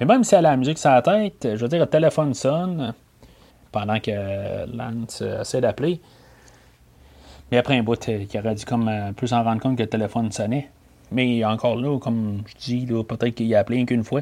Mais 0.00 0.06
même 0.06 0.24
si 0.24 0.34
elle 0.34 0.46
a 0.46 0.50
la 0.50 0.56
musique 0.56 0.78
sans 0.78 1.00
tête, 1.02 1.46
je 1.54 1.60
veux 1.60 1.68
dire, 1.68 1.80
le 1.80 1.86
téléphone 1.86 2.32
sonne 2.32 2.94
pendant 3.72 4.00
que 4.00 4.66
Lance 4.76 5.22
essaie 5.22 5.60
d'appeler. 5.60 6.00
Mais 7.50 7.58
après 7.58 7.78
un 7.78 7.82
bout, 7.82 7.98
il 8.08 8.38
aurait 8.38 8.54
dû 8.54 8.64
comme 8.64 8.88
euh, 8.88 9.12
plus 9.12 9.32
en 9.32 9.42
rendre 9.42 9.60
compte 9.60 9.76
que 9.76 9.82
le 9.82 9.88
téléphone 9.88 10.30
sonnait. 10.30 10.70
Mais 11.10 11.44
encore 11.44 11.76
là, 11.76 11.98
comme 11.98 12.42
je 12.46 12.54
dis, 12.56 12.86
peut-être 12.86 13.34
qu'il 13.34 13.54
a 13.54 13.60
appelé 13.60 13.84
qu'une 13.86 14.04
fois. 14.04 14.20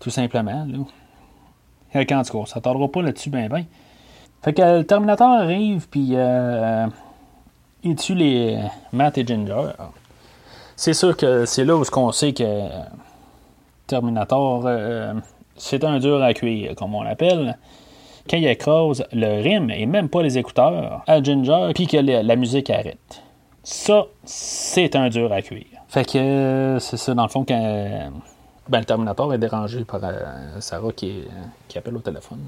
Tout 0.00 0.10
simplement. 0.10 0.66
Là. 0.66 2.04
Quand 2.06 2.22
tout 2.22 2.40
cas, 2.40 2.46
ça 2.46 2.60
tardera 2.60 2.88
pas 2.90 3.02
là-dessus 3.02 3.30
ben 3.30 3.48
ben. 3.48 3.64
Fait 4.42 4.52
que 4.52 4.62
le 4.62 4.84
Terminator 4.84 5.28
arrive, 5.28 5.88
puis 5.88 6.10
euh, 6.12 6.86
il 7.82 7.96
tue 7.96 8.14
les 8.14 8.58
Matt 8.92 9.18
et 9.18 9.26
Ginger. 9.26 9.72
C'est 10.76 10.94
sûr 10.94 11.16
que 11.16 11.44
c'est 11.44 11.64
là 11.64 11.76
où 11.76 11.82
on 11.96 12.12
sait 12.12 12.32
que 12.32 12.68
Terminator, 13.88 14.62
euh, 14.64 15.14
c'est 15.56 15.82
un 15.82 15.98
dur 15.98 16.22
à 16.22 16.32
cuire, 16.34 16.76
comme 16.76 16.94
on 16.94 17.02
l'appelle 17.02 17.58
quand 18.28 18.36
il 18.36 18.46
écrase 18.46 19.04
le 19.12 19.42
rime 19.42 19.70
et 19.70 19.86
même 19.86 20.08
pas 20.08 20.22
les 20.22 20.38
écouteurs 20.38 21.02
à 21.06 21.22
Ginger, 21.22 21.70
puis 21.74 21.86
que 21.86 21.96
la, 21.96 22.36
musique 22.36 22.70
arrête. 22.70 23.22
Ça, 23.62 24.06
c'est 24.24 24.96
un 24.96 25.08
dur 25.08 25.32
à 25.32 25.42
cuire. 25.42 25.64
Fait 25.88 26.04
que 26.04 26.18
euh, 26.18 26.78
c'est 26.78 26.96
ça, 26.96 27.14
dans 27.14 27.22
le 27.22 27.28
fond, 27.28 27.44
quand 27.46 28.10
ben, 28.68 28.78
le 28.78 28.84
Terminator 28.84 29.32
est 29.34 29.38
dérangé 29.38 29.84
par 29.84 30.00
euh, 30.04 30.60
Sarah 30.60 30.92
qui, 30.92 31.24
qui 31.66 31.78
appelle 31.78 31.96
au 31.96 32.00
téléphone 32.00 32.40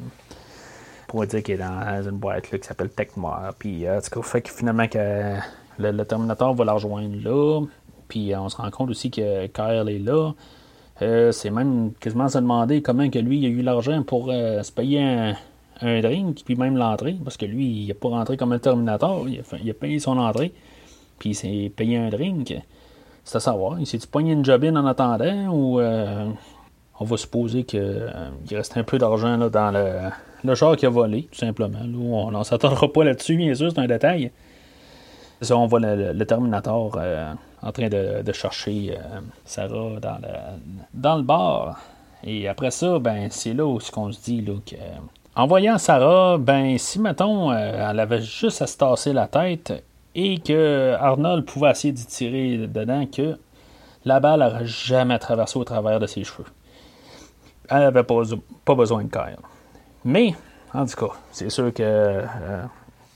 pour 1.09 1.27
dire 1.27 1.43
qu'il 1.43 1.55
est 1.55 1.59
dans 1.59 2.03
une 2.03 2.19
boîte 2.19 2.51
là, 2.53 2.59
qui 2.59 2.67
s'appelle 2.67 2.91
Techmoire. 2.91 3.53
Puis, 3.59 3.87
euh, 3.87 4.01
fait 4.01 4.43
que 4.43 4.51
finalement, 4.51 4.87
que 4.87 5.37
le, 5.79 6.05
Terminator 6.05 6.55
va 6.55 6.65
la 6.65 6.73
rejoindre 6.73 7.17
là. 7.23 7.63
Puis, 8.09 8.35
on 8.37 8.49
se 8.49 8.57
rend 8.57 8.71
compte 8.71 8.91
aussi 8.91 9.11
que 9.11 9.47
Kyle 9.47 9.89
est 9.89 9.99
là. 9.99 10.33
c'est 11.33 11.51
même 11.51 11.93
quasiment 11.99 12.29
se 12.29 12.39
demander 12.39 12.83
comment 12.83 13.09
que 13.09 13.19
lui 13.19 13.45
a 13.47 13.49
eu 13.49 13.63
l'argent 13.63 14.03
pour 14.03 14.27
se 14.27 14.73
payer 14.73 15.03
un, 15.03 15.35
un 15.83 16.01
drink, 16.01 16.43
puis 16.45 16.57
même 16.57 16.77
l'entrée, 16.77 17.17
parce 17.23 17.37
que 17.37 17.47
lui, 17.47 17.67
il 17.67 17.89
n'a 17.89 17.95
pas 17.95 18.09
rentré 18.09 18.37
comme 18.37 18.53
un 18.53 18.59
Terminator, 18.59 19.27
il 19.29 19.71
a, 19.71 19.75
payé 19.75 19.99
son 19.99 20.19
entrée, 20.19 20.53
puis 21.19 21.31
il 21.31 21.35
s'est 21.35 21.73
payé 21.75 21.97
un 21.97 22.11
drink. 22.11 22.55
C'est 23.25 23.37
à 23.37 23.41
savoir, 23.41 23.79
il 23.79 23.87
s'est-tu 23.87 24.07
pogné 24.07 24.33
une 24.33 24.45
jobine 24.45 24.77
en 24.77 24.87
attendant, 24.87 25.49
ou 25.49 25.81
euh, 25.81 26.29
on 26.99 27.05
va 27.05 27.17
supposer 27.17 27.65
qu'il 27.65 27.81
euh, 27.81 28.31
reste 28.51 28.77
un 28.77 28.83
peu 28.83 28.99
d'argent 28.99 29.39
dans 29.39 29.71
le, 29.71 30.11
le 30.45 30.55
char 30.55 30.77
qu'il 30.77 30.87
a 30.87 30.91
volé, 30.91 31.29
tout 31.31 31.39
simplement. 31.39 31.81
on 31.83 32.31
ne 32.31 32.45
s'attendra 32.45 32.93
pas 32.93 33.05
là-dessus, 33.05 33.37
bien 33.37 33.55
sûr, 33.55 33.71
c'est 33.71 33.81
un 33.81 33.87
détail. 33.87 34.31
Ça, 35.43 35.57
on 35.57 35.67
voit 35.67 35.81
le, 35.81 36.25
Terminator 36.27 36.99
euh, 36.99 37.33
en 37.63 37.73
train 37.73 37.89
de, 37.89 38.33
chercher 38.33 38.95
Sarah 39.47 39.99
dans 40.01 40.19
le, 40.21 40.29
dans 40.93 41.17
le 41.17 41.23
bar. 41.23 41.81
Et 42.23 42.47
après 42.49 42.71
ça, 42.71 42.99
ben 42.99 43.29
c'est 43.31 43.55
là 43.55 43.65
où 43.65 43.81
ce 43.81 43.91
qu'on 43.91 44.13
se 44.13 44.21
dit 44.21 44.43
là, 44.43 44.53
que 44.67 44.77
en 45.41 45.47
voyant 45.47 45.79
Sarah, 45.79 46.37
ben 46.37 46.77
si 46.77 47.01
mettons, 47.01 47.51
euh, 47.51 47.89
elle 47.91 47.99
avait 47.99 48.21
juste 48.21 48.61
à 48.61 48.67
se 48.67 48.77
tasser 48.77 49.15
la 49.15 49.27
tête 49.27 49.73
et 50.15 50.39
que 50.39 50.95
Arnold 51.01 51.47
pouvait 51.47 51.71
essayer 51.71 51.93
d'y 51.93 52.05
tirer 52.05 52.67
dedans, 52.67 53.07
que 53.07 53.39
la 54.05 54.21
balle 54.21 54.41
n'aurait 54.41 54.67
jamais 54.67 55.19
traversé 55.19 55.59
au 55.59 55.65
travers 55.65 55.99
de 55.99 56.07
ses 56.07 56.25
cheveux. 56.25 56.45
Elle 57.71 57.79
n'avait 57.79 58.03
pas, 58.03 58.75
besoin 58.75 59.03
de 59.03 59.09
Kyle. 59.09 59.39
Mais, 60.05 60.35
en 60.75 60.85
tout 60.85 61.07
cas, 61.07 61.15
c'est 61.33 61.49
sûr 61.49 61.73
que 61.73 61.83
euh, 61.85 62.23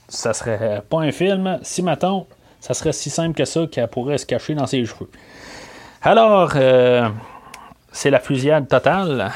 ça 0.07 0.33
serait 0.33 0.81
pas 0.89 1.01
un 1.01 1.11
film. 1.11 1.59
Si 1.61 1.83
mettons, 1.83 2.25
ça 2.59 2.73
serait 2.73 2.93
si 2.93 3.11
simple 3.11 3.35
que 3.35 3.45
ça 3.45 3.67
qu'elle 3.67 3.87
pourrait 3.87 4.17
se 4.17 4.25
cacher 4.25 4.55
dans 4.55 4.65
ses 4.65 4.83
cheveux. 4.83 5.11
Alors, 6.01 6.53
euh, 6.55 7.07
c'est 7.91 8.09
la 8.09 8.19
fusillade 8.19 8.67
totale. 8.67 9.31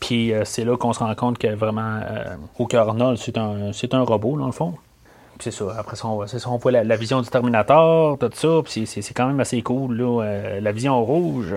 Puis 0.00 0.32
euh, 0.32 0.44
c'est 0.44 0.64
là 0.64 0.76
qu'on 0.76 0.92
se 0.92 0.98
rend 0.98 1.14
compte 1.14 1.38
que 1.38 1.48
vraiment, 1.54 2.00
euh, 2.02 2.36
au 2.58 2.66
cœur 2.66 2.88
Arnold, 2.88 3.18
c'est 3.18 3.38
un, 3.38 3.72
c'est 3.72 3.94
un 3.94 4.02
robot, 4.02 4.38
dans 4.38 4.46
le 4.46 4.52
fond. 4.52 4.74
Puis 5.38 5.50
c'est 5.50 5.50
ça. 5.50 5.74
Après 5.78 5.96
ça, 5.96 6.06
on 6.08 6.16
voit, 6.16 6.26
ça, 6.26 6.38
on 6.48 6.56
voit 6.56 6.72
la, 6.72 6.96
vision 6.96 7.20
du 7.20 7.28
Terminator, 7.28 8.18
tout 8.18 8.30
ça. 8.32 8.48
Puis 8.64 8.86
c'est, 8.86 9.14
quand 9.14 9.26
même 9.26 9.40
assez 9.40 9.62
cool, 9.62 9.96
là, 9.96 10.22
euh, 10.22 10.60
la 10.60 10.72
vision 10.72 11.02
rouge. 11.04 11.54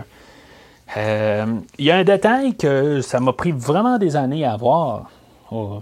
Il 0.96 1.86
y 1.86 1.92
a 1.92 1.98
un 1.98 2.04
détail 2.04 2.56
que 2.56 3.02
ça 3.02 3.20
m'a 3.20 3.34
pris 3.34 3.52
vraiment 3.52 3.98
des 3.98 4.16
années 4.16 4.46
à 4.46 4.58
voir. 4.58 5.12
Oh, 5.52 5.82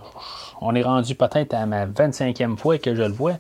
on 0.61 0.75
est 0.75 0.81
rendu 0.81 1.15
peut-être 1.15 1.53
à 1.53 1.65
ma 1.65 1.85
25e 1.85 2.57
fois 2.57 2.77
que 2.77 2.93
je 2.93 3.03
le 3.03 3.13
vois. 3.13 3.33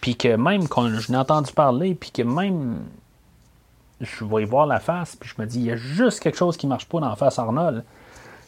Puis 0.00 0.16
que 0.16 0.36
même 0.36 0.68
quand 0.68 0.88
je 0.88 1.10
n'ai 1.10 1.18
entendu 1.18 1.52
parler, 1.52 1.94
puis 1.94 2.10
que 2.10 2.22
même 2.22 2.78
je 4.00 4.24
vais 4.24 4.42
y 4.42 4.44
voir 4.44 4.66
la 4.66 4.78
face, 4.78 5.16
puis 5.16 5.28
je 5.34 5.42
me 5.42 5.46
dis, 5.46 5.58
il 5.58 5.66
y 5.66 5.72
a 5.72 5.76
juste 5.76 6.20
quelque 6.20 6.38
chose 6.38 6.56
qui 6.56 6.66
marche 6.66 6.86
pas 6.86 7.00
dans 7.00 7.08
la 7.08 7.16
face 7.16 7.38
Arnold 7.38 7.84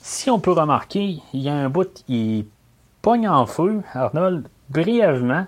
si 0.03 0.31
on 0.31 0.41
peut 0.41 0.53
remarquer, 0.53 1.19
il 1.33 1.41
y 1.41 1.49
a 1.49 1.55
un 1.55 1.69
bout, 1.69 2.05
il 2.09 2.47
pogne 3.03 3.29
en 3.29 3.47
feu, 3.47 3.83
Arnold, 3.93 4.49
brièvement, 4.71 5.47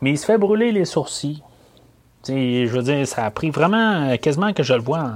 mais 0.00 0.10
il 0.10 0.18
se 0.18 0.26
fait 0.26 0.38
brûler 0.38 0.72
les 0.72 0.84
sourcils. 0.84 1.42
je 2.26 2.66
veux 2.66 2.82
dire, 2.82 3.06
ça 3.06 3.24
a 3.24 3.30
pris 3.30 3.50
vraiment 3.50 4.16
quasiment 4.16 4.52
que 4.52 4.62
je 4.62 4.74
le 4.74 4.80
vois. 4.80 5.12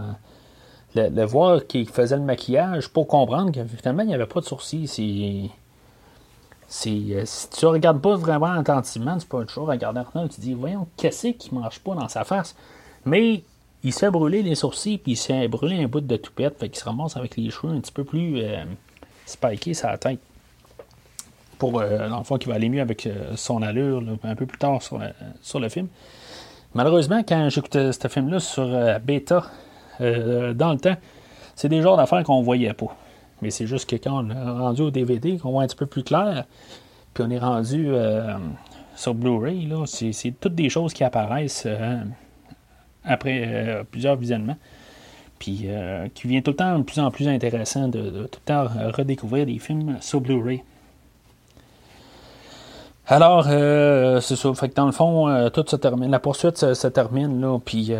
le, 0.95 1.25
voir 1.25 1.67
qu'il 1.67 1.89
faisait 1.89 2.17
le 2.17 2.23
maquillage 2.23 2.89
pour 2.89 3.09
comprendre 3.09 3.53
que 3.53 3.65
finalement, 3.65 4.03
il 4.03 4.09
n'y 4.09 4.15
avait 4.15 4.27
pas 4.27 4.41
de 4.41 4.47
sourcils. 4.47 4.87
C'est, 6.69 7.15
euh, 7.15 7.23
si 7.25 7.49
tu 7.51 7.67
regardes 7.67 8.01
pas 8.01 8.17
vraiment 8.17 8.53
attentivement, 8.53 9.17
une 9.17 9.49
chose 9.49 9.69
à 9.69 9.73
regarder 9.73 10.01
Arnold, 10.01 10.33
tu 10.33 10.41
dis, 10.41 10.55
voyons, 10.55 10.89
qu'est-ce 10.97 11.29
qui 11.29 11.55
marche 11.55 11.81
pas 11.81 11.95
dans 11.95 12.09
sa 12.09 12.25
face? 12.25 12.57
Mais 13.05 13.45
il 13.85 13.93
se 13.93 14.01
fait 14.01 14.11
brûler 14.11 14.43
les 14.43 14.55
sourcils, 14.55 14.99
puis 14.99 15.13
il 15.13 15.17
se 15.17 15.27
fait 15.27 15.49
brûler 15.49 15.83
un 15.83 15.89
bout 15.89 16.01
de 16.01 16.17
toupette, 16.17 16.59
fait 16.59 16.69
qu'il 16.69 16.79
se 16.79 16.85
ramasse 16.85 17.17
avec 17.17 17.37
les 17.37 17.51
cheveux 17.51 17.73
un 17.73 17.81
petit 17.81 17.93
peu 17.93 18.05
plus 18.05 18.41
euh, 18.41 18.65
spikés 19.27 19.75
sur 19.75 19.89
la 19.89 19.99
tête. 19.99 20.21
Pour 21.59 21.81
euh, 21.81 22.09
l'enfant 22.09 22.37
qui 22.37 22.49
va 22.49 22.55
aller 22.55 22.69
mieux 22.69 22.83
avec 22.83 23.07
euh, 23.07 23.35
son 23.37 23.63
allure, 23.63 24.03
un 24.23 24.35
peu 24.35 24.47
plus 24.47 24.59
tard 24.59 24.83
sur, 24.83 25.59
le 25.59 25.69
film. 25.69 25.89
Malheureusement, 26.75 27.23
quand 27.23 27.49
j'écoutais 27.49 27.93
ce 27.93 28.09
film-là 28.09 28.41
sur 28.41 28.67
bêta, 29.01 29.47
dans 29.99 30.73
le 30.73 30.77
temps, 30.77 30.97
c'est 31.55 31.71
des 31.71 31.81
genres 31.81 31.97
d'affaires 31.97 32.23
qu'on 32.25 32.43
voyait 32.43 32.75
pas. 32.75 32.95
Mais 33.41 33.51
c'est 33.51 33.67
juste 33.67 33.89
que 33.89 33.97
quand 33.97 34.25
on 34.25 34.31
est 34.31 34.35
rendu 34.35 34.83
au 34.83 34.91
DVD, 34.91 35.39
qu'on 35.39 35.53
voit 35.53 35.63
un 35.63 35.67
petit 35.67 35.77
peu 35.77 35.87
plus 35.87 36.03
clair, 36.03 36.45
puis 37.15 37.25
on 37.27 37.31
est 37.31 37.39
rendu 37.39 37.91
sur 38.95 39.15
Blu-ray, 39.15 39.73
c'est 39.87 40.35
toutes 40.39 40.55
des 40.55 40.69
choses 40.69 40.93
qui 40.93 41.03
apparaissent 41.03 41.67
après 43.07 43.43
euh, 43.47 43.85
plusieurs 43.91 44.17
visionnements. 44.17 44.57
Puis 45.39 45.65
euh, 45.67 46.09
qui 46.15 46.29
vient 46.29 46.41
tout 46.41 46.53
le 46.53 46.57
temps 46.57 46.79
de 46.79 46.85
plus 46.85 46.99
en 46.99 47.11
plus 47.11 47.29
intéressant 47.29 47.89
de, 47.89 48.27
tout 48.27 48.41
le 48.47 48.47
temps 48.47 48.67
redécouvrir 48.97 49.47
des 49.47 49.59
films 49.59 49.99
sur 50.01 50.21
Blu-ray. 50.21 50.63
Alors, 53.09 53.47
euh, 53.49 54.21
c'est 54.21 54.35
ça. 54.35 54.53
Fait 54.55 54.69
que 54.69 54.75
dans 54.75 54.87
le 54.87 54.93
fond, 54.93 55.51
tout 55.51 55.65
se 55.69 55.77
termine. 55.77 56.11
La 56.11 56.19
poursuite 56.19 56.57
se, 56.57 56.89
termine, 56.89 57.41
là. 57.41 57.59
Puis, 57.65 57.93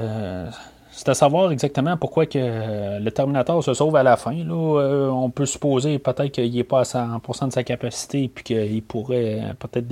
c'est 0.91 1.09
à 1.11 1.15
savoir 1.15 1.53
exactement 1.53 1.97
pourquoi 1.97 2.27
que 2.27 2.99
le 2.99 3.11
Terminator 3.11 3.63
se 3.63 3.75
sauve 3.75 3.95
à 3.95 4.03
la 4.03 4.17
fin. 4.17 4.33
Là. 4.33 5.11
on 5.13 5.31
peut 5.31 5.47
supposer 5.47 6.01
peut-être 6.01 6.33
qu'il 6.33 6.53
n'est 6.53 6.65
pas 6.65 6.81
à 6.81 6.83
100% 6.83 7.49
de 7.49 7.53
sa 7.53 7.63
capacité, 7.63 8.29
puis 8.35 8.43
qu'il 8.43 8.83
pourrait 8.83 9.55
peut-être 9.61 9.87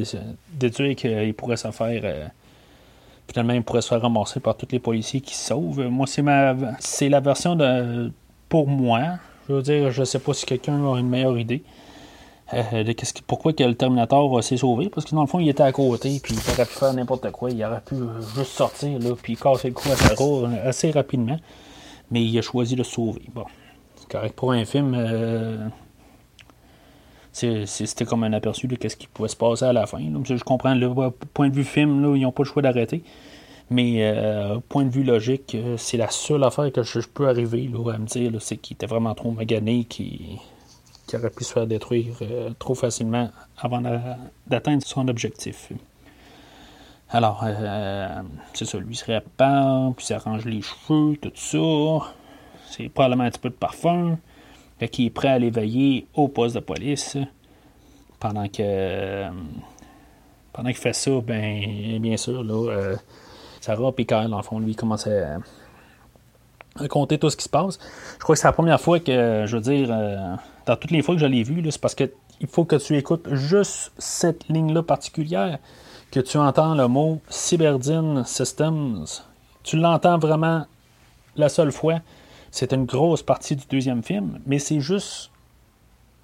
déduire 0.55 0.97
qu'il 0.97 1.35
pourrait 1.35 1.59
se 1.59 1.71
faire 1.71 2.31
Finalement, 3.29 3.55
il 3.55 3.63
pourrait 3.63 3.83
se 3.83 3.89
faire 3.89 4.01
ramasser 4.01 4.41
par 4.41 4.57
tous 4.57 4.69
les 4.71 4.79
policiers 4.79 5.21
qui 5.21 5.35
sauvent. 5.35 5.89
Moi, 5.89 6.07
c'est 6.07 6.23
ma 6.23 6.55
c'est 6.79 7.09
la 7.09 7.21
version 7.21 7.57
de 7.57 8.13
pour 8.49 8.69
moi. 8.69 9.19
Je 9.49 9.55
veux 9.55 9.63
dire, 9.63 9.91
je 9.91 10.05
sais 10.05 10.19
pas 10.19 10.35
si 10.35 10.47
quelqu'un 10.47 10.75
a 10.93 10.99
une 10.99 11.09
meilleure 11.09 11.39
idée. 11.39 11.63
Euh, 12.53 12.85
de 12.85 12.93
qu'est-ce 12.93 13.15
pourquoi 13.27 13.53
le 13.59 13.75
Terminator 13.75 14.45
s'est 14.45 14.59
sauvé, 14.59 14.91
parce 14.91 15.07
que 15.07 15.15
dans 15.15 15.23
le 15.23 15.27
fond, 15.27 15.41
il 15.41 15.49
était 15.49 15.63
à 15.63 15.73
côté, 15.73 16.21
puis 16.23 16.35
il 16.35 16.53
aurait 16.53 16.67
pu 16.67 16.75
faire 16.75 16.93
n'importe 16.93 17.31
quoi. 17.31 17.51
Il 17.51 17.65
aurait 17.65 17.81
pu 17.81 17.95
juste 18.37 18.53
sortir, 18.53 18.99
là, 18.99 19.15
puis 19.21 19.35
casser 19.35 19.69
le 19.69 19.75
cou 19.75 19.89
à 19.91 19.97
Sarah 19.97 20.51
assez 20.63 20.91
rapidement. 20.91 21.39
Mais 22.11 22.23
il 22.23 22.39
a 22.39 22.43
choisi 22.43 22.77
de 22.77 22.83
sauver. 22.83 23.23
Bon, 23.35 23.45
c'est 23.97 24.09
correct 24.09 24.37
pour 24.37 24.53
un 24.53 24.65
film. 24.67 24.95
Euh, 27.43 27.67
c'était 27.67 28.05
comme 28.05 28.23
un 28.25 28.33
aperçu 28.33 28.69
de 28.69 28.77
ce 28.89 28.95
qui 28.95 29.09
pouvait 29.09 29.29
se 29.29 29.37
passer 29.37 29.65
à 29.65 29.73
la 29.73 29.87
fin. 29.87 29.99
Je 29.99 30.45
comprends, 30.45 30.75
le 30.75 31.11
point 31.33 31.49
de 31.49 31.55
vue 31.55 31.65
film, 31.65 32.15
ils 32.15 32.23
n'ont 32.23 32.33
pas 32.33 32.45
le 32.45 32.49
choix 32.49 32.63
d'arrêter. 32.63 33.03
Mais 33.71 33.99
euh, 34.03 34.59
point 34.69 34.85
de 34.85 34.91
vue 34.91 35.05
logique, 35.05 35.55
euh, 35.55 35.77
c'est 35.79 35.97
la 35.97 36.11
seule 36.11 36.45
affaire 36.45 36.71
que 36.71 36.83
je, 36.83 37.01
peux 37.01 37.29
arriver 37.29 37.71
à 37.93 37.99
me 37.99 38.07
dire, 38.07 38.31
c'est 38.41 38.57
qu'il 38.59 38.75
était 38.75 38.87
vraiment 38.87 39.15
trop 39.15 39.31
magané, 39.31 39.85
qu'il 39.85 40.39
aurait 41.15 41.31
pu 41.31 41.45
se 41.45 41.53
faire 41.53 41.67
détruire 41.67 42.15
euh, 42.23 42.51
trop 42.59 42.75
facilement 42.75 43.31
avant 43.57 43.81
d'atteindre 44.47 44.83
son 44.85 45.09
objectif. 45.09 45.73
Alors, 47.11 47.45
c'est 48.55 48.65
ça, 48.65 48.79
lui 48.79 48.97
se 48.97 49.05
répare, 49.05 49.93
puis 49.95 50.05
s'arrange 50.05 50.45
les 50.47 50.63
cheveux, 50.63 51.17
tout 51.17 51.31
ça. 51.35 52.11
C'est 52.71 52.89
probablement 52.89 53.25
un 53.25 53.31
petit 53.31 53.39
peu 53.39 53.51
de 53.51 53.55
parfum 53.55 54.19
qui 54.91 55.07
est 55.07 55.11
prêt 55.11 55.29
à 55.29 55.39
l'éveiller 55.39 56.07
au 56.15 56.29
poste 56.29 56.55
de 56.55 56.61
police. 56.61 57.17
Pendant 58.21 58.49
que 58.49 59.29
pendant 60.55 60.69
qu'il 60.69 60.79
fait 60.79 60.93
ça, 60.93 61.11
ben 61.21 62.01
bien 62.01 62.17
sûr, 62.17 62.45
là, 62.45 62.71
euh, 62.71 62.97
Sarah 63.61 63.91
et 63.99 64.05
Kyle, 64.05 64.33
en 64.33 64.43
fond, 64.43 64.61
lui, 64.61 64.77
commence 64.77 65.09
à, 65.09 65.39
compter 66.89 67.19
tout 67.19 67.29
ce 67.29 67.37
qui 67.37 67.45
se 67.45 67.49
passe. 67.49 67.79
Je 68.15 68.23
crois 68.23 68.35
que 68.37 68.41
c'est 68.41 68.47
la 68.47 68.53
première 68.53 68.81
fois 68.81 69.01
que, 69.01 69.45
je 69.47 69.57
veux 69.57 69.63
dire, 69.63 69.89
euh, 69.91 70.35
dans 70.67 70.77
toutes 70.77 70.93
les 70.93 71.03
fois 71.03 71.17
que 71.17 71.21
je 71.21 71.27
l'ai 71.27 71.43
vu, 71.43 71.63
c'est 71.71 71.81
parce 71.81 71.95
que 71.95 72.11
il 72.41 72.47
faut 72.47 72.65
que 72.65 72.77
tu 72.77 72.97
écoutes 72.97 73.33
juste 73.35 73.93
cette 73.99 74.49
ligne-là 74.49 74.83
particulière, 74.83 75.59
que 76.11 76.21
tu 76.21 76.37
entends 76.37 76.75
le 76.75 76.87
mot 76.89 77.21
Cyberdine 77.29 78.25
Systems. 78.25 79.05
Tu 79.63 79.77
l'entends 79.77 80.19
vraiment 80.19 80.67
la 81.37 81.49
seule 81.49 81.73
fois. 81.73 82.01
C'est 82.55 82.73
une 82.73 82.85
grosse 82.85 83.25
partie 83.25 83.57
du 83.57 83.65
deuxième 83.69 84.05
film, 84.05 84.39
mais 84.47 84.61
c'est 84.61 84.79
juste 84.79 85.33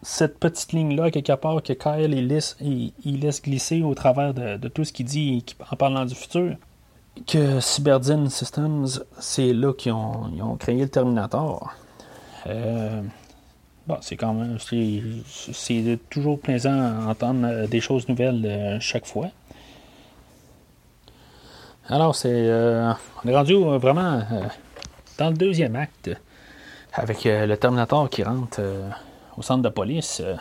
cette 0.01 0.39
petite 0.39 0.73
ligne-là, 0.73 1.11
quelque 1.11 1.33
part, 1.33 1.61
que 1.61 1.73
Kyle 1.73 2.29
laisse, 2.29 2.57
glisser 3.43 3.83
au 3.83 3.97
travers 3.97 4.33
de, 4.33 4.69
tout 4.69 4.85
ce 4.85 4.93
qu'il 4.93 5.07
dit 5.07 5.45
en 5.73 5.75
parlant 5.75 6.05
du 6.05 6.15
futur. 6.15 6.55
Que 7.27 7.59
Cyberdine 7.59 8.31
Systems, 8.31 8.87
c'est 9.19 9.53
là 9.53 9.73
qu'ils 9.73 9.91
ont, 9.91 10.57
créé 10.57 10.83
le 10.83 10.89
Terminator. 10.89 11.75
Euh, 12.47 13.03
bon, 13.89 13.97
c'est 14.01 14.17
quand 14.17 14.33
même. 14.33 14.59
C'est 14.61 15.99
toujours 16.11 16.39
plaisant 16.39 17.07
d'entendre 17.07 17.49
euh, 17.49 17.67
des 17.67 17.81
choses 17.81 18.09
nouvelles 18.09 18.47
euh, 18.47 18.79
chaque 18.79 19.07
fois. 19.07 19.31
Alors, 21.89 22.15
c'est. 22.15 22.49
on 23.25 23.29
est 23.29 23.35
rendu 23.35 23.55
vraiment 23.55 24.23
dans 25.21 25.29
le 25.29 25.37
deuxième 25.37 25.77
acte, 25.77 26.11
avec 26.95 27.27
euh, 27.27 27.45
le 27.45 27.57
Terminator 27.59 28.09
qui 28.09 28.23
rentre 28.23 28.57
euh, 28.61 28.89
au 29.37 29.43
centre 29.43 29.63
de 29.63 29.69
police, 29.69 30.23
euh, 30.25 30.35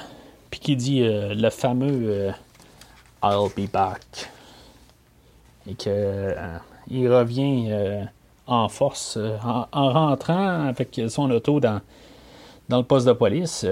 puis 0.50 0.62
qui 0.62 0.78
dit 0.78 1.02
le 1.04 1.50
fameux 1.50 2.32
I'll 3.22 3.50
be 3.56 3.70
back. 3.72 4.32
Et 5.70 5.76
qu'il 5.76 5.94
revient 7.08 7.72
en 8.48 8.68
force 8.68 9.20
en, 9.44 9.68
rentrant 9.72 10.68
avec 10.68 11.00
son 11.08 11.30
auto 11.30 11.60
dans, 11.60 11.82
dans 12.68 12.78
le 12.78 12.84
poste 12.84 13.06
de 13.06 13.14
police. 13.14 13.68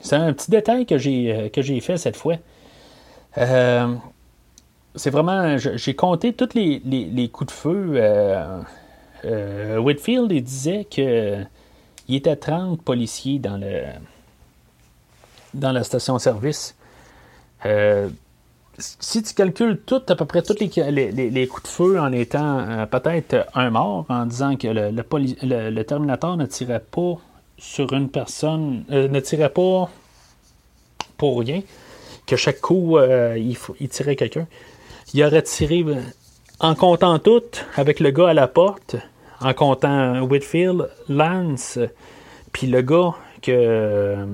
C'est 0.00 0.16
un 0.16 0.32
petit 0.32 0.50
détail 0.50 0.84
que 0.84 0.98
j'ai, 0.98 1.52
que 1.54 1.62
j'ai 1.62 1.78
fait 1.78 1.96
cette 1.96 2.16
fois. 2.16 2.34
c'est 3.36 5.10
vraiment. 5.10 5.58
J'ai 5.58 5.94
compté 5.94 6.32
tous 6.32 6.54
les, 6.54 7.30
coups 7.32 7.52
de 7.52 7.56
feu 7.56 8.64
Whitfield 9.24 10.32
il 10.32 10.42
disait 10.42 10.84
que 10.84 11.44
il 12.08 12.16
était 12.16 12.36
30 12.36 12.82
policiers 12.82 13.38
dans 13.38 13.56
le 13.56 13.82
dans 15.54 15.72
la 15.72 15.84
station-service. 15.84 16.74
Euh, 17.66 18.08
si 18.78 19.22
tu 19.22 19.34
calcules 19.34 19.80
tout, 19.84 20.02
à 20.08 20.16
peu 20.16 20.24
près 20.24 20.42
tous 20.42 20.56
les, 20.58 21.48
coups 21.48 21.62
de 21.64 21.68
feu 21.68 22.00
en 22.00 22.12
étant 22.12 22.60
euh, 22.60 22.86
peut-être 22.86 23.46
un 23.54 23.70
mort, 23.70 24.06
en 24.08 24.26
disant 24.26 24.56
que 24.56 24.68
le, 24.68 25.82
Terminator 25.82 26.36
ne 26.36 26.46
tirait 26.46 26.80
pas 26.80 27.18
sur 27.58 27.92
une 27.92 28.08
personne, 28.08 28.84
ne 28.88 29.20
tirait 29.20 29.50
pas 29.50 29.90
pour 31.18 31.40
rien, 31.40 31.62
que 32.26 32.36
chaque 32.36 32.60
coup, 32.60 32.98
il, 32.98 33.88
tirait 33.90 34.16
quelqu'un. 34.16 34.46
Il 35.12 35.22
aurait 35.24 35.42
tiré, 35.42 35.84
en 36.60 36.74
comptant 36.74 37.18
tout, 37.18 37.42
avec 37.76 38.00
le 38.00 38.10
gars 38.10 38.28
à 38.28 38.34
la 38.34 38.46
porte, 38.46 38.96
en 39.40 39.54
comptant 39.54 40.20
Whitfield, 40.20 40.90
Lance, 41.08 41.78
puis 42.52 42.66
le 42.66 42.82
gars 42.82 43.14
que, 43.42 44.26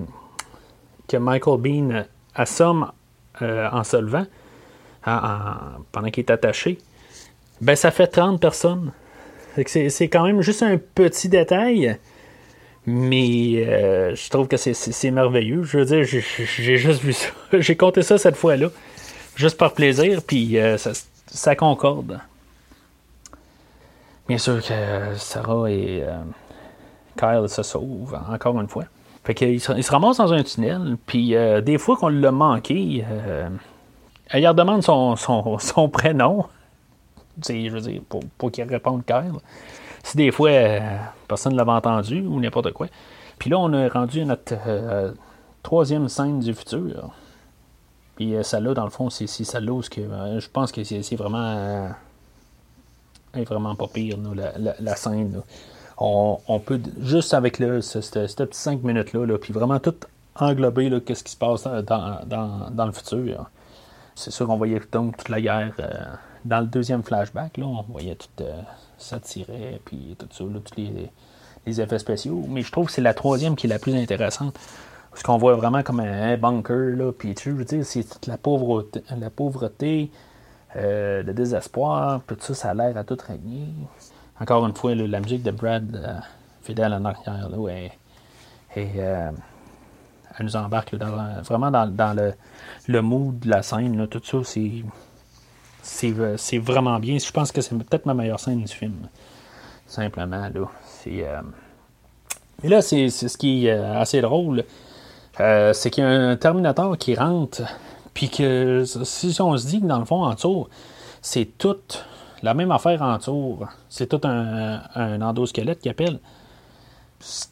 que 1.08 1.16
Michael 1.16 1.60
Bean 1.60 2.04
assomme 2.34 2.90
euh, 3.42 3.68
en 3.70 3.84
se 3.84 3.96
levant, 3.96 4.26
pendant 5.04 6.10
qu'il 6.10 6.24
est 6.24 6.30
attaché, 6.30 6.78
ben 7.60 7.76
ça 7.76 7.92
fait 7.92 8.08
30 8.08 8.40
personnes. 8.40 8.92
C'est 9.66 10.08
quand 10.08 10.24
même 10.24 10.42
juste 10.42 10.62
un 10.62 10.76
petit 10.76 11.28
détail, 11.28 11.96
mais 12.86 13.64
euh, 13.66 14.14
je 14.14 14.28
trouve 14.28 14.48
que 14.48 14.56
c'est 14.56 15.10
merveilleux. 15.10 15.62
Je 15.62 15.78
veux 15.78 15.84
dire, 15.84 16.04
j'ai 16.04 16.76
juste 16.76 17.02
vu 17.02 17.12
ça. 17.12 17.28
j'ai 17.52 17.76
compté 17.76 18.02
ça 18.02 18.18
cette 18.18 18.36
fois-là, 18.36 18.68
juste 19.36 19.56
par 19.56 19.72
plaisir, 19.72 20.22
puis 20.26 20.58
euh, 20.58 20.76
ça, 20.76 20.90
ça 21.36 21.54
concorde. 21.54 22.18
Bien 24.26 24.38
sûr 24.38 24.60
que 24.62 25.14
Sarah 25.16 25.70
et 25.70 26.02
euh, 26.02 26.22
Kyle 27.16 27.48
se 27.48 27.62
sauvent, 27.62 28.18
encore 28.28 28.60
une 28.60 28.68
fois. 28.68 28.84
Fait 29.22 29.34
qu'il 29.34 29.60
se, 29.60 29.72
il 29.72 29.84
se 29.84 29.90
dans 29.92 30.32
un 30.32 30.42
tunnel, 30.42 30.96
puis 31.06 31.34
euh, 31.34 31.60
des 31.60 31.78
fois 31.78 31.96
qu'on 31.96 32.08
l'a 32.08 32.32
manqué, 32.32 33.04
euh, 33.08 33.48
elle 34.28 34.42
leur 34.42 34.54
demande 34.54 34.82
son, 34.82 35.14
son, 35.16 35.58
son 35.58 35.88
prénom. 35.88 36.46
je 37.46 37.68
veux 37.68 37.80
dire, 37.80 38.00
pour, 38.08 38.20
pour 38.38 38.50
qu'il 38.50 38.64
réponde 38.64 39.04
Kyle. 39.04 39.34
Si 40.02 40.16
des 40.16 40.30
fois 40.30 40.50
personne 41.28 41.52
ne 41.52 41.58
l'avait 41.58 41.72
entendu 41.72 42.20
ou 42.20 42.40
n'importe 42.40 42.72
quoi. 42.72 42.86
Puis 43.38 43.50
là, 43.50 43.58
on 43.58 43.72
est 43.72 43.88
rendu 43.88 44.24
notre 44.24 44.54
troisième 45.62 46.08
scène 46.08 46.38
du 46.38 46.54
futur. 46.54 47.10
Puis 48.16 48.34
celle-là, 48.42 48.74
dans 48.74 48.84
le 48.84 48.90
fond, 48.90 49.10
c'est 49.10 49.26
celle-là 49.26 49.72
où 49.72 49.82
je 49.82 50.48
pense 50.48 50.72
que 50.72 50.82
c'est 50.82 51.16
vraiment. 51.16 51.90
vraiment 53.34 53.74
pas 53.74 53.86
pire, 53.88 54.16
la, 54.80 54.96
scène. 54.96 55.42
On, 55.98 56.60
peut, 56.64 56.80
juste 57.00 57.34
avec 57.34 57.58
le, 57.58 57.80
ce, 57.82 57.98
petit 57.98 58.58
5 58.58 58.82
minutes-là, 58.82 59.38
puis 59.38 59.52
vraiment 59.52 59.78
tout 59.78 59.94
englober 60.34 61.00
qu'est-ce 61.04 61.24
qui 61.24 61.32
se 61.32 61.36
passe 61.36 61.64
dans, 61.64 62.86
le 62.86 62.92
futur. 62.92 63.50
C'est 64.14 64.30
sûr 64.30 64.46
qu'on 64.46 64.56
voyait 64.56 64.80
donc 64.90 65.18
toute 65.18 65.28
la 65.28 65.40
guerre 65.40 65.72
dans 66.46 66.60
le 66.60 66.66
deuxième 66.66 67.02
flashback. 67.02 67.58
Là, 67.58 67.66
on 67.66 67.82
voyait 67.82 68.16
tout 68.16 68.44
ça 68.98 69.20
tirait, 69.20 69.80
puis 69.84 70.16
tout 70.18 70.28
ça, 70.30 70.44
tous 70.44 70.76
les, 71.66 71.80
effets 71.80 71.98
spéciaux. 71.98 72.44
Mais 72.48 72.62
je 72.62 72.72
trouve 72.72 72.86
que 72.86 72.92
c'est 72.92 73.02
la 73.02 73.14
troisième 73.14 73.56
qui 73.56 73.66
est 73.66 73.70
la 73.70 73.78
plus 73.78 73.94
intéressante. 73.94 74.58
Parce 75.16 75.22
qu'on 75.22 75.38
voit 75.38 75.54
vraiment 75.54 75.82
comme 75.82 76.00
un, 76.00 76.36
bunker, 76.36 76.94
là, 76.94 77.10
puis 77.10 77.34
tu 77.34 77.52
veux 77.52 77.64
dire, 77.64 77.86
c'est 77.86 78.04
toute 78.04 78.26
la 78.26 78.36
pauvreté, 78.36 79.02
la 79.18 79.30
pauvreté 79.30 80.10
euh, 80.76 81.22
le 81.22 81.32
désespoir, 81.32 82.20
puis 82.20 82.36
tout 82.36 82.42
ça, 82.42 82.54
ça 82.54 82.70
a 82.72 82.74
l'air 82.74 82.98
à 82.98 83.02
tout 83.02 83.16
régner. 83.26 83.66
Encore 84.38 84.66
une 84.66 84.74
fois, 84.74 84.94
la 84.94 85.20
musique 85.20 85.42
de 85.42 85.52
Brad, 85.52 85.96
euh, 85.96 86.18
fidèle 86.60 86.92
en 86.92 87.02
arrière, 87.06 87.48
là, 87.48 87.70
et, 87.70 87.90
euh, 88.76 89.30
elle 90.38 90.44
nous 90.44 90.54
embarque 90.54 90.94
vraiment 90.94 91.70
dans, 91.70 92.14
le, 92.14 92.34
le 92.86 93.00
mood 93.00 93.38
de 93.38 93.48
la 93.48 93.62
scène, 93.62 94.06
tout 94.08 94.20
ça, 94.22 94.36
c'est 94.44 94.84
euh, 96.04 96.36
c'est 96.36 96.58
vraiment 96.58 96.98
bien. 96.98 97.16
Je 97.16 97.32
pense 97.32 97.50
que 97.50 97.62
c'est 97.62 97.74
peut-être 97.74 98.04
ma 98.04 98.12
meilleure 98.12 98.40
scène 98.40 98.62
du 98.62 98.72
film. 98.72 99.08
Simplement, 99.86 100.50
là. 100.52 100.68
C'est. 100.84 101.26
Euh, 101.26 101.40
mais 102.62 102.68
là, 102.68 102.82
c'est 102.82 103.08
ce 103.08 103.38
qui 103.38 103.66
est 103.66 103.72
euh, 103.72 103.98
assez 103.98 104.20
drôle. 104.20 104.64
C'est 105.38 105.90
qu'il 105.90 106.04
y 106.04 106.06
a 106.06 106.10
un 106.10 106.36
Terminator 106.36 106.96
qui 106.98 107.14
rentre. 107.14 107.62
Puis 108.14 108.30
que 108.30 108.84
si 108.84 109.40
on 109.40 109.56
se 109.56 109.66
dit 109.66 109.80
que 109.80 109.86
dans 109.86 109.98
le 109.98 110.04
fond, 110.04 110.24
en 110.24 110.34
tour, 110.34 110.68
c'est 111.20 111.58
tout 111.58 111.76
la 112.42 112.54
même 112.54 112.70
affaire 112.70 113.02
en 113.02 113.18
tour. 113.18 113.66
C'est 113.88 114.06
tout 114.06 114.26
un, 114.26 114.80
un 114.94 115.20
endosquelette 115.20 115.80
qui 115.80 115.88
appelle. 115.88 116.18
Ce, 117.20 117.46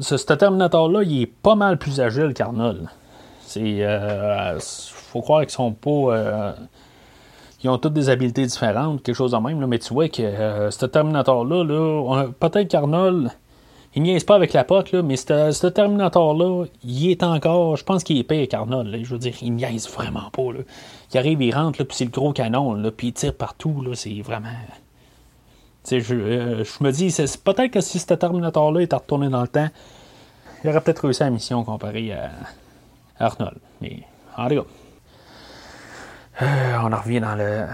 ce 0.00 0.32
Terminator-là, 0.32 1.02
il 1.02 1.22
est 1.22 1.26
pas 1.26 1.54
mal 1.54 1.78
plus 1.78 2.00
agile 2.00 2.32
qu'Arnold. 2.34 2.88
C'est. 3.40 3.86
faut 4.60 5.20
croire 5.20 5.42
qu'ils 5.42 5.50
sont 5.50 5.72
pas 5.72 6.56
ils 7.66 7.70
ont 7.70 7.78
toutes 7.78 7.94
des 7.94 8.08
habiletés 8.10 8.46
différentes, 8.46 9.02
quelque 9.02 9.14
chose 9.16 9.32
de 9.32 9.38
même. 9.38 9.64
mais 9.66 9.78
tu 9.78 9.92
vois 9.92 10.08
que 10.08 10.22
euh, 10.22 10.70
ce 10.70 10.86
Terminator-là, 10.86 11.64
là, 11.64 12.26
peut-être 12.38 12.68
qu'Arnold, 12.68 13.30
il 13.96 14.02
niaise 14.02 14.24
pas 14.24 14.34
avec 14.34 14.52
la 14.52 14.62
pote, 14.62 14.92
là, 14.92 15.02
mais 15.02 15.16
ce 15.16 15.66
Terminator-là, 15.66 16.66
il 16.84 17.10
est 17.10 17.22
encore. 17.22 17.76
Je 17.76 17.84
pense 17.84 18.04
qu'il 18.04 18.18
est 18.18 18.24
pire 18.24 18.46
qu'Arnold. 18.46 18.94
Je 19.02 19.10
veux 19.10 19.18
dire, 19.18 19.32
il 19.40 19.54
niaise 19.54 19.88
vraiment 19.88 20.28
pas. 20.30 20.52
Là. 20.52 20.60
Il 21.12 21.18
arrive, 21.18 21.40
il 21.40 21.54
rentre, 21.54 21.82
puis 21.82 21.96
c'est 21.96 22.04
le 22.04 22.10
gros 22.10 22.34
canon, 22.34 22.78
puis 22.94 23.08
il 23.08 23.12
tire 23.14 23.34
partout. 23.34 23.82
C'est 23.94 24.20
vraiment. 24.20 24.50
Je, 25.90 26.14
euh, 26.14 26.62
je 26.62 26.84
me 26.84 26.90
dis, 26.92 27.10
c'est, 27.10 27.42
peut-être 27.42 27.70
que 27.70 27.80
si 27.80 27.98
ce 27.98 28.12
Terminator-là 28.12 28.82
était 28.82 28.96
retourné 28.96 29.30
dans 29.30 29.40
le 29.40 29.48
temps, 29.48 29.68
il 30.62 30.68
aurait 30.68 30.82
peut-être 30.82 31.04
réussi 31.04 31.20
la 31.20 31.30
mission 31.30 31.64
comparé 31.64 32.12
à 32.12 32.32
Arnold. 33.18 33.58
Mais 33.80 34.02
en 34.36 34.48
tout. 34.48 34.66
Euh, 36.42 36.76
on 36.82 36.92
en 36.92 37.00
revient 37.00 37.20
dans 37.20 37.34
le, 37.34 37.64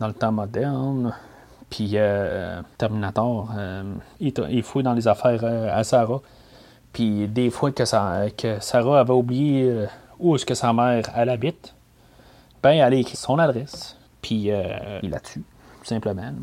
dans 0.00 0.06
le 0.06 0.14
temps 0.14 0.32
moderne. 0.32 1.14
Puis 1.72 1.92
euh, 1.94 2.60
Terminator, 2.76 3.50
euh, 3.56 3.94
il, 4.20 4.62
fouille 4.62 4.82
dans 4.82 4.92
les 4.92 5.08
affaires 5.08 5.42
à 5.42 5.82
Sarah. 5.84 6.20
Puis 6.92 7.26
des 7.28 7.48
fois 7.48 7.72
que, 7.72 7.86
Sarah 7.86 9.00
avait 9.00 9.12
oublié 9.14 9.86
où 10.18 10.36
est-ce 10.36 10.44
que 10.44 10.52
sa 10.52 10.74
mère 10.74 11.04
elle 11.16 11.30
habite, 11.30 11.74
ben 12.62 12.72
elle 12.72 12.92
a 12.92 12.96
écrit 12.96 13.16
son 13.16 13.38
adresse. 13.38 13.96
Puis 14.20 14.50
il 15.02 15.10
la 15.10 15.20
tue, 15.20 15.42
tout 15.80 15.86
simplement. 15.86 16.34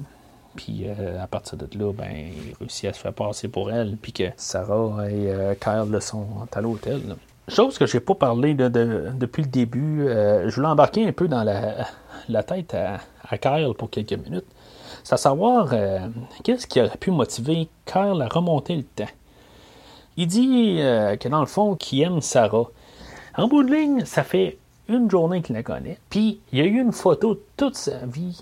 Puis 0.55 0.87
à 0.89 1.27
partir 1.27 1.59
de 1.59 1.67
là, 1.77 1.93
ben, 1.93 2.09
il 2.11 2.55
réussit 2.59 2.89
à 2.89 2.93
se 2.93 2.99
faire 2.99 3.13
passer 3.13 3.49
pour 3.49 3.69
elle. 3.69 3.97
Puis 3.97 4.11
que 4.11 4.23
Sarah 4.35 5.11
et 5.11 5.31
Kyle 5.61 6.01
sont 6.01 6.25
à 6.51 6.59
l'hôtel. 6.59 7.15
Chose 7.49 7.79
que 7.79 7.87
je 7.87 7.97
n'ai 7.97 8.01
pas 8.01 8.15
parlé 8.15 8.53
depuis 8.53 9.41
le 9.41 9.49
début, 9.49 10.07
euh, 10.07 10.49
je 10.49 10.55
voulais 10.55 10.67
embarquer 10.67 11.07
un 11.07 11.11
peu 11.11 11.27
dans 11.27 11.43
la, 11.43 12.43
tête 12.43 12.75
à, 12.75 13.37
Kyle 13.37 13.73
pour 13.77 13.89
quelques 13.89 14.13
minutes. 14.13 14.45
C'est 15.09 15.15
à 15.15 15.17
savoir 15.17 15.69
euh, 15.73 16.07
qu'est-ce 16.43 16.67
qui 16.67 16.79
aurait 16.79 16.95
pu 16.95 17.09
motiver 17.09 17.67
Kyle 17.87 18.21
à 18.21 18.27
remonter 18.27 18.75
le 18.75 18.83
temps? 18.83 19.11
Il 20.17 20.27
dit 20.27 20.77
euh, 20.81 21.15
que 21.15 21.27
dans 21.27 21.39
le 21.39 21.47
fond, 21.47 21.75
qu'il 21.75 22.03
aime 22.03 22.21
Sarah. 22.21 22.65
En 23.35 23.47
bout 23.47 23.63
de 23.63 23.73
ligne, 23.73 24.05
ça 24.05 24.23
fait 24.23 24.59
une 24.87 25.09
journée 25.09 25.41
qu'il 25.41 25.55
la 25.55 25.63
connaît. 25.63 25.97
Puis 26.11 26.41
il 26.51 26.59
y 26.59 26.61
a 26.61 26.65
eu 26.65 26.79
une 26.79 26.91
photo 26.91 27.41
toute 27.57 27.75
sa 27.75 28.05
vie 28.05 28.39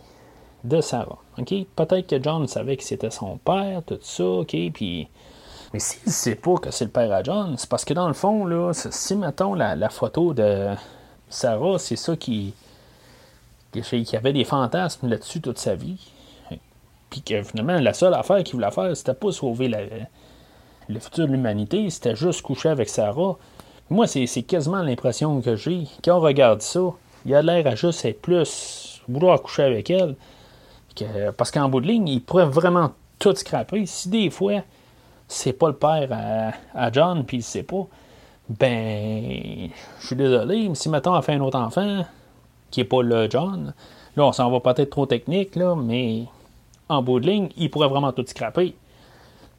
de 0.65 0.81
Sarah. 0.81 1.19
Peut-être 1.37 2.05
que 2.05 2.21
John 2.21 2.45
savait 2.49 2.75
que 2.75 2.83
c'était 2.83 3.11
son 3.11 3.37
père, 3.37 3.81
tout 3.85 3.99
ça, 4.01 4.25
OK, 4.25 4.53
puis 4.73 5.07
mais 5.71 5.79
s'il 5.79 6.05
ne 6.05 6.11
sait 6.11 6.35
pas 6.35 6.55
que 6.55 6.71
c'est 6.71 6.83
le 6.83 6.91
père 6.91 7.13
à 7.13 7.23
John, 7.23 7.55
c'est 7.57 7.69
parce 7.69 7.85
que 7.85 7.93
dans 7.93 8.09
le 8.09 8.13
fond, 8.13 8.45
là, 8.45 8.73
si 8.73 9.15
mettons 9.15 9.53
la, 9.53 9.89
photo 9.89 10.33
de 10.33 10.67
Sarah, 11.29 11.79
c'est 11.79 11.95
ça 11.95 12.17
qui, 12.17 12.53
qui, 13.71 14.17
avait 14.17 14.33
des 14.33 14.43
fantasmes 14.43 15.07
là-dessus 15.07 15.39
toute 15.39 15.59
sa 15.59 15.73
vie. 15.73 16.11
Puis 17.09 17.21
que 17.21 17.41
finalement, 17.43 17.79
la 17.79 17.93
seule 17.93 18.13
affaire 18.13 18.43
qu'il 18.43 18.55
voulait 18.55 18.71
faire, 18.71 18.95
c'était 18.95 19.13
pas 19.13 19.31
sauver 19.31 19.69
le 20.89 20.99
futur 20.99 21.27
de 21.27 21.31
l'humanité, 21.31 21.89
c'était 21.89 22.15
juste 22.15 22.41
coucher 22.41 22.69
avec 22.69 22.89
Sarah. 22.89 23.37
Moi, 23.89 24.07
c'est 24.07 24.43
quasiment 24.43 24.81
l'impression 24.81 25.41
que 25.41 25.55
j'ai. 25.55 25.83
Quand 26.03 26.17
on 26.17 26.21
regarde 26.21 26.61
ça, 26.61 26.81
il 27.25 27.33
a 27.33 27.41
l'air 27.41 27.65
à 27.67 27.75
juste 27.75 28.03
être 28.05 28.21
plus 28.21 29.01
vouloir 29.07 29.41
coucher 29.41 29.63
avec 29.63 29.89
elle. 29.89 30.15
parce 31.37 31.51
qu'en 31.51 31.69
bout 31.69 31.81
de 31.81 31.87
ligne, 31.87 32.07
il 32.07 32.21
pourrait 32.21 32.45
vraiment 32.45 32.91
tout 33.19 33.35
scraper. 33.35 33.85
Si 33.85 34.09
des 34.09 34.29
fois, 34.29 34.61
c'est 35.27 35.53
pas 35.53 35.67
le 35.67 35.75
père 35.75 36.53
à, 36.73 36.91
John, 36.91 37.25
puis 37.25 37.37
il 37.37 37.43
sait 37.43 37.63
pas, 37.63 37.87
ben, 38.49 39.69
je 39.99 40.07
suis 40.07 40.15
désolé, 40.15 40.69
mais 40.69 40.75
si 40.75 40.89
maintenant 40.89 41.17
on 41.17 41.21
fait 41.21 41.33
un 41.33 41.41
autre 41.41 41.59
enfant, 41.59 42.05
qui 42.71 42.81
est 42.81 42.85
pas 42.85 43.01
le 43.01 43.29
John, 43.29 43.73
là, 44.15 44.25
on 44.25 44.31
s'en 44.31 44.49
va 44.49 44.59
peut-être 44.59 44.89
trop 44.89 45.05
technique, 45.05 45.55
là, 45.55 45.75
mais 45.75 46.25
en 46.89 47.01
bout 47.01 47.19
de 47.19 47.27
ligne, 47.27 47.49
il 47.57 47.69
pourrait 47.69 47.89
vraiment 47.89 48.11
tout 48.11 48.25
scraper. 48.27 48.75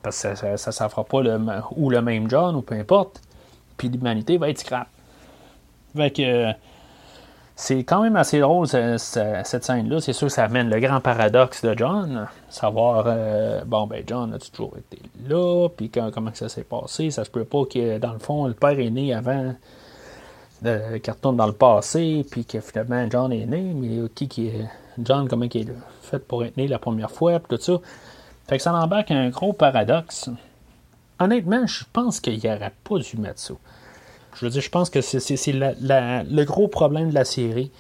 Parce 0.03 0.23
que 0.23 0.35
ça 0.35 0.53
ne 0.53 0.57
ça, 0.57 0.89
fera 0.89 1.05
pas 1.05 1.23
le, 1.23 1.39
ou 1.77 1.91
le 1.91 2.01
même 2.01 2.31
John, 2.31 2.57
ou 2.57 2.63
peu 2.63 2.75
importe. 2.75 3.21
Puis 3.77 3.89
l'humanité 3.89 4.39
va 4.39 4.49
être 4.49 4.59
scrap. 4.59 4.89
Fait 5.97 6.11
que 6.11 6.53
c'est 7.61 7.83
quand 7.83 8.03
même 8.03 8.15
assez 8.15 8.39
drôle, 8.39 8.69
cette 8.69 9.65
scène-là. 9.65 10.01
C'est 10.01 10.13
sûr 10.13 10.29
que 10.29 10.33
ça 10.33 10.45
amène 10.45 10.71
le 10.71 10.79
grand 10.79 11.01
paradoxe 11.01 11.65
de 11.65 11.77
John. 11.77 12.29
Savoir, 12.49 13.05
euh, 13.09 13.65
bon, 13.67 13.89
ben, 13.89 14.05
John 14.07 14.33
a 14.33 14.39
toujours 14.39 14.75
été 14.79 15.03
là, 15.29 15.69
puis 15.77 15.91
comment 15.91 16.31
ça 16.35 16.49
s'est 16.49 16.63
passé? 16.63 17.11
Ça 17.11 17.25
se 17.25 17.31
peut 17.31 17.45
pas 17.45 17.65
que, 17.65 17.99
dans 17.99 18.13
le 18.13 18.21
fond, 18.21 18.47
le 18.47 18.55
père 18.55 18.79
est 18.79 18.91
né 18.91 19.13
avant 19.13 19.55
euh, 20.65 20.99
qu'il 21.01 21.13
retourne 21.13 21.37
dans 21.37 21.49
le 21.49 21.53
passé, 21.53 22.25
puis 22.31 22.45
que 22.45 22.61
finalement, 22.61 23.05
John 23.11 23.33
est 23.33 23.47
né, 23.47 23.73
mais 23.75 24.09
qui 24.09 24.47
est. 24.47 24.69
John, 25.01 25.29
comment 25.29 25.47
il 25.53 25.61
est 25.61 25.73
fait 26.09 26.19
pour 26.19 26.45
être 26.45 26.57
né 26.57 26.67
la 26.67 26.79
première 26.79 27.11
fois, 27.11 27.39
puis 27.39 27.57
tout 27.57 27.63
ça. 27.63 27.79
Fait 28.49 28.57
que 28.57 28.63
ça 28.63 28.75
embarque 28.75 29.11
un 29.11 29.29
gros 29.29 29.53
paradoxe. 29.53 30.31
Honnêtement, 31.21 31.67
je 31.67 31.85
pense 31.93 32.21
qu'il 32.21 32.39
n'y 32.39 32.49
aurait 32.49 32.75
pas 32.85 32.99
dû 32.99 33.17
mettre 33.19 33.41
ça. 33.41 33.55
Je 34.35 34.45
veux 34.45 34.51
dire, 34.51 34.63
je 34.63 34.71
pense 34.71 34.89
que 34.89 35.01
c'est 35.01 35.53
le 35.53 36.45
gros 36.45 36.69
problème 36.69 37.11
de 37.11 37.15
la 37.15 37.25
série. 37.25 37.71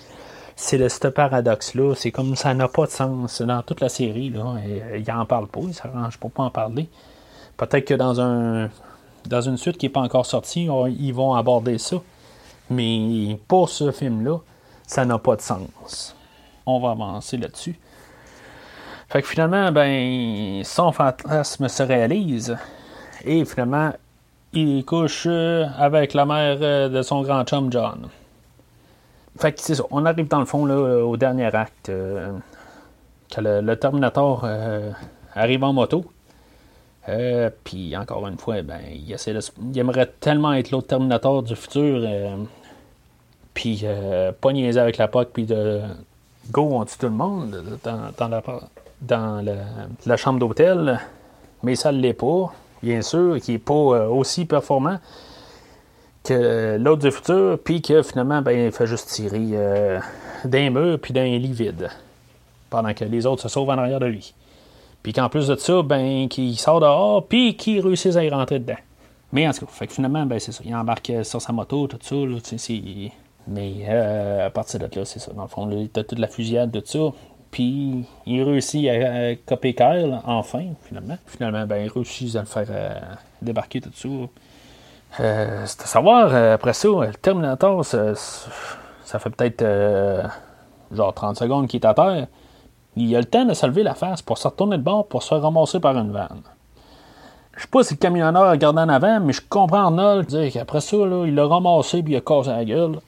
C'est 0.56 0.88
ce 0.88 1.08
paradoxe-là. 1.08 1.94
C'est 1.94 2.10
comme 2.10 2.34
ça 2.34 2.52
n'a 2.52 2.68
pas 2.68 2.86
de 2.86 2.90
sens 2.90 3.42
dans 3.42 3.62
toute 3.62 3.80
la 3.80 3.88
série. 3.88 4.30
Là, 4.30 4.56
il 4.96 5.04
n'en 5.06 5.24
parle 5.24 5.46
pas, 5.46 5.60
il 5.62 5.74
s'arrange 5.74 6.18
pour 6.18 6.32
pas 6.32 6.42
en 6.42 6.50
parler. 6.50 6.88
Peut-être 7.56 7.84
que 7.84 7.94
dans 7.94 8.20
un 8.20 8.68
dans 9.26 9.40
une 9.40 9.56
suite 9.56 9.78
qui 9.78 9.86
n'est 9.86 9.92
pas 9.92 10.00
encore 10.00 10.26
sortie, 10.26 10.68
ils 10.98 11.12
vont 11.12 11.34
aborder 11.34 11.78
ça. 11.78 11.96
Mais 12.70 13.38
pour 13.46 13.68
ce 13.68 13.92
film-là, 13.92 14.38
ça 14.86 15.04
n'a 15.04 15.18
pas 15.18 15.36
de 15.36 15.40
sens. 15.42 16.16
On 16.66 16.80
va 16.80 16.90
avancer 16.90 17.36
là-dessus. 17.36 17.78
Fait 19.08 19.22
que 19.22 19.28
finalement, 19.28 19.72
ben, 19.72 20.62
son 20.64 20.92
fantasme 20.92 21.68
se 21.68 21.82
réalise. 21.82 22.56
Et 23.24 23.44
finalement, 23.44 23.92
il 24.52 24.84
couche 24.84 25.24
euh, 25.26 25.66
avec 25.78 26.14
la 26.14 26.26
mère 26.26 26.58
euh, 26.60 26.88
de 26.88 27.02
son 27.02 27.22
grand 27.22 27.44
chum 27.44 27.72
John. 27.72 28.08
Fait 29.38 29.52
que 29.52 29.60
c'est 29.60 29.76
ça. 29.76 29.84
On 29.90 30.04
arrive 30.04 30.28
dans 30.28 30.40
le 30.40 30.44
fond 30.44 30.66
là, 30.66 31.04
au 31.04 31.16
dernier 31.16 31.54
acte. 31.54 31.88
Euh, 31.88 32.32
que 33.34 33.40
le, 33.42 33.76
Terminator 33.76 34.48
arrive 35.34 35.62
en 35.62 35.74
moto. 35.74 36.04
Puis 37.64 37.94
encore 37.94 38.26
une 38.26 38.38
fois, 38.38 38.62
ben, 38.62 38.80
il, 38.90 39.12
essaie 39.12 39.34
il 39.60 39.78
aimerait 39.78 40.10
tellement 40.20 40.54
être 40.54 40.70
l'autre 40.70 40.86
Terminator 40.86 41.42
du 41.42 41.54
futur. 41.54 42.08
puis 43.52 43.84
pas 44.40 44.52
niaiser 44.52 44.80
avec 44.80 44.96
la 44.96 45.08
POC, 45.08 45.28
puis 45.28 45.44
de 45.44 45.82
go 46.50 46.70
on 46.72 46.84
tue 46.86 46.96
tout 46.96 47.06
le 47.06 47.12
monde 47.12 47.78
dans, 47.84 48.28
la, 48.28 48.42
dans 49.00 49.44
la 50.06 50.16
chambre 50.16 50.38
d'hôtel. 50.38 51.00
Mais 51.62 51.74
ça 51.74 51.92
ne 51.92 51.98
l'est 51.98 52.12
pas 52.14 52.52
bien 52.82 53.02
sûr, 53.02 53.40
qui 53.40 53.52
n'est 53.52 53.58
pas 53.58 53.72
euh, 53.74 54.08
aussi 54.08 54.44
performant 54.44 54.98
que 56.24 56.76
l'autre 56.78 57.02
du 57.02 57.10
futur, 57.10 57.58
puis 57.62 57.80
que 57.80 58.02
finalement, 58.02 58.42
ben, 58.42 58.66
il 58.66 58.72
fait 58.72 58.86
juste 58.86 59.08
tirer 59.08 59.48
euh, 59.52 60.00
d'un 60.44 60.70
mur 60.70 60.98
puis 61.00 61.12
d'un 61.12 61.24
lit 61.24 61.52
vide, 61.52 61.88
pendant 62.70 62.92
que 62.92 63.04
les 63.04 63.24
autres 63.24 63.42
se 63.42 63.48
sauvent 63.48 63.70
en 63.70 63.78
arrière 63.78 64.00
de 64.00 64.06
lui. 64.06 64.34
Puis 65.02 65.12
qu'en 65.12 65.28
plus 65.28 65.46
de 65.46 65.56
ça, 65.56 65.82
ben, 65.82 66.28
qu'il 66.28 66.58
sort 66.58 66.80
dehors, 66.80 67.26
puis 67.26 67.56
qu'il 67.56 67.80
réussit 67.80 68.14
à 68.16 68.24
y 68.24 68.30
rentrer 68.30 68.58
dedans. 68.58 68.76
Mais 69.32 69.46
en 69.46 69.52
tout 69.52 69.66
cas, 69.66 69.72
fait 69.72 69.86
que 69.86 69.92
finalement, 69.92 70.26
ben, 70.26 70.38
c'est 70.38 70.52
ça. 70.52 70.62
Il 70.64 70.74
embarque 70.74 71.12
sur 71.22 71.40
sa 71.40 71.52
moto, 71.52 71.86
tout 71.86 71.98
ça, 72.00 72.14
là, 72.14 72.36
Mais 73.46 73.74
euh, 73.88 74.46
à 74.46 74.50
partir 74.50 74.80
de 74.80 74.84
là, 74.84 75.04
c'est 75.04 75.18
ça. 75.18 75.32
Dans 75.32 75.42
le 75.42 75.48
fond, 75.48 75.70
il 75.70 75.88
a 75.98 76.04
toute 76.04 76.18
la 76.18 76.28
fusillade, 76.28 76.72
tout 76.72 76.82
ça. 76.84 77.16
Puis 77.50 78.04
il 78.26 78.42
réussit 78.42 78.88
à, 78.88 79.34
copier 79.46 79.74
Kyle, 79.74 80.20
enfin, 80.24 80.64
finalement. 80.82 81.16
Finalement, 81.26 81.66
ben, 81.66 81.84
il 81.84 81.90
réussit 81.90 82.34
à 82.36 82.40
le 82.40 82.46
faire 82.46 82.66
euh, 82.70 83.00
débarquer 83.40 83.80
tout 83.80 83.90
ça. 83.94 84.08
Euh, 85.20 85.62
c'est 85.64 85.82
à 85.82 85.86
savoir, 85.86 86.28
euh, 86.32 86.54
après 86.54 86.74
ça, 86.74 86.88
le 86.88 87.14
Terminator, 87.14 87.84
ça, 87.84 88.14
ça 89.04 89.18
fait 89.18 89.30
peut-être 89.30 89.64
genre 90.92 91.14
30 91.14 91.36
secondes 91.36 91.66
qu'il 91.66 91.80
est 91.80 91.86
à 91.86 91.94
terre. 91.94 92.26
Il 92.96 93.14
a 93.14 93.18
le 93.20 93.24
temps 93.24 93.44
de 93.44 93.54
se 93.54 93.64
lever 93.66 93.82
la 93.82 93.94
face 93.94 94.22
pour 94.22 94.38
se 94.38 94.48
retourner 94.48 94.76
de 94.76 94.82
bord 94.82 95.06
pour 95.06 95.22
se 95.22 95.34
ramasser 95.34 95.80
par 95.80 95.96
une 95.96 96.10
vanne. 96.10 96.42
Je 97.56 97.62
sais 97.62 97.68
pas 97.68 97.82
si 97.82 97.94
le 97.94 97.98
camionneur 97.98 98.50
regardé 98.50 98.80
en 98.80 98.88
avant, 98.88 99.20
mais 99.20 99.32
je 99.32 99.40
comprends 99.48 99.86
Arnold 99.86 100.26
dire 100.26 100.52
qu'après 100.52 100.80
ça, 100.80 100.96
là, 100.96 101.24
il 101.26 101.34
l'a 101.34 101.46
ramassé 101.46 102.02
puis 102.02 102.12
il 102.12 102.16
a 102.16 102.20
cassé 102.20 102.50
la 102.50 102.64
gueule. 102.64 102.98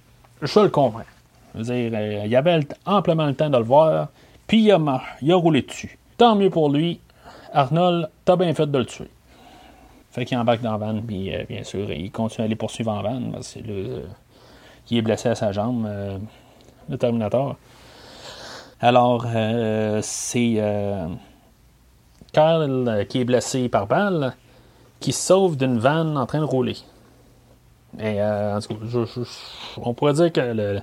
Je 0.43 0.61
le 0.61 0.69
comprends. 0.69 1.03
Je 1.55 1.61
veux 1.61 1.65
dire, 1.65 2.01
il 2.27 2.37
avait 2.37 2.61
amplement 2.87 3.27
le 3.27 3.35
temps 3.35 3.51
de 3.51 3.57
le 3.57 3.65
voir. 3.65 4.09
Puis 4.51 4.63
il 4.63 4.73
a, 4.73 5.03
il 5.23 5.31
a 5.31 5.37
roulé 5.37 5.63
dessus. 5.63 5.97
Tant 6.17 6.35
mieux 6.35 6.51
pour 6.51 6.71
lui. 6.71 6.99
Arnold, 7.53 8.11
t'as 8.25 8.35
bien 8.35 8.53
fait 8.53 8.67
de 8.67 8.79
le 8.79 8.85
tuer. 8.85 9.09
Fait 10.11 10.25
qu'il 10.25 10.37
embarque 10.39 10.61
dans 10.61 10.73
la 10.73 10.77
van, 10.77 11.01
puis 11.01 11.33
euh, 11.33 11.45
bien 11.49 11.63
sûr, 11.63 11.89
il 11.93 12.11
continue 12.11 12.43
à 12.43 12.47
aller 12.47 12.57
poursuivre 12.57 12.91
en 12.91 13.01
van. 13.01 13.23
Parce 13.31 13.55
que 13.55 14.03
il 14.91 14.99
est 14.99 15.03
blessé 15.03 15.29
à 15.29 15.37
sa 15.37 15.53
jambe, 15.53 15.87
euh, 15.87 16.19
le 16.89 16.99
Terminator. 16.99 17.55
Alors, 18.81 19.25
euh, 19.29 20.01
c'est 20.03 20.61
Carl 22.33 23.07
qui 23.09 23.21
est 23.21 23.25
blessé 23.25 23.69
par 23.69 23.87
balle, 23.87 24.35
qui 24.99 25.13
se 25.13 25.29
sauve 25.29 25.57
d'une 25.57 25.79
vanne 25.79 26.19
en 26.19 26.27
train 26.27 26.41
de 26.41 26.45
rouler. 26.45 26.77
Et 28.01 28.21
en 28.21 28.59
tout 28.59 28.75
cas, 28.75 29.21
on 29.77 29.95
pourrait 29.95 30.15
dire 30.15 30.33
que 30.33 30.41
le, 30.41 30.81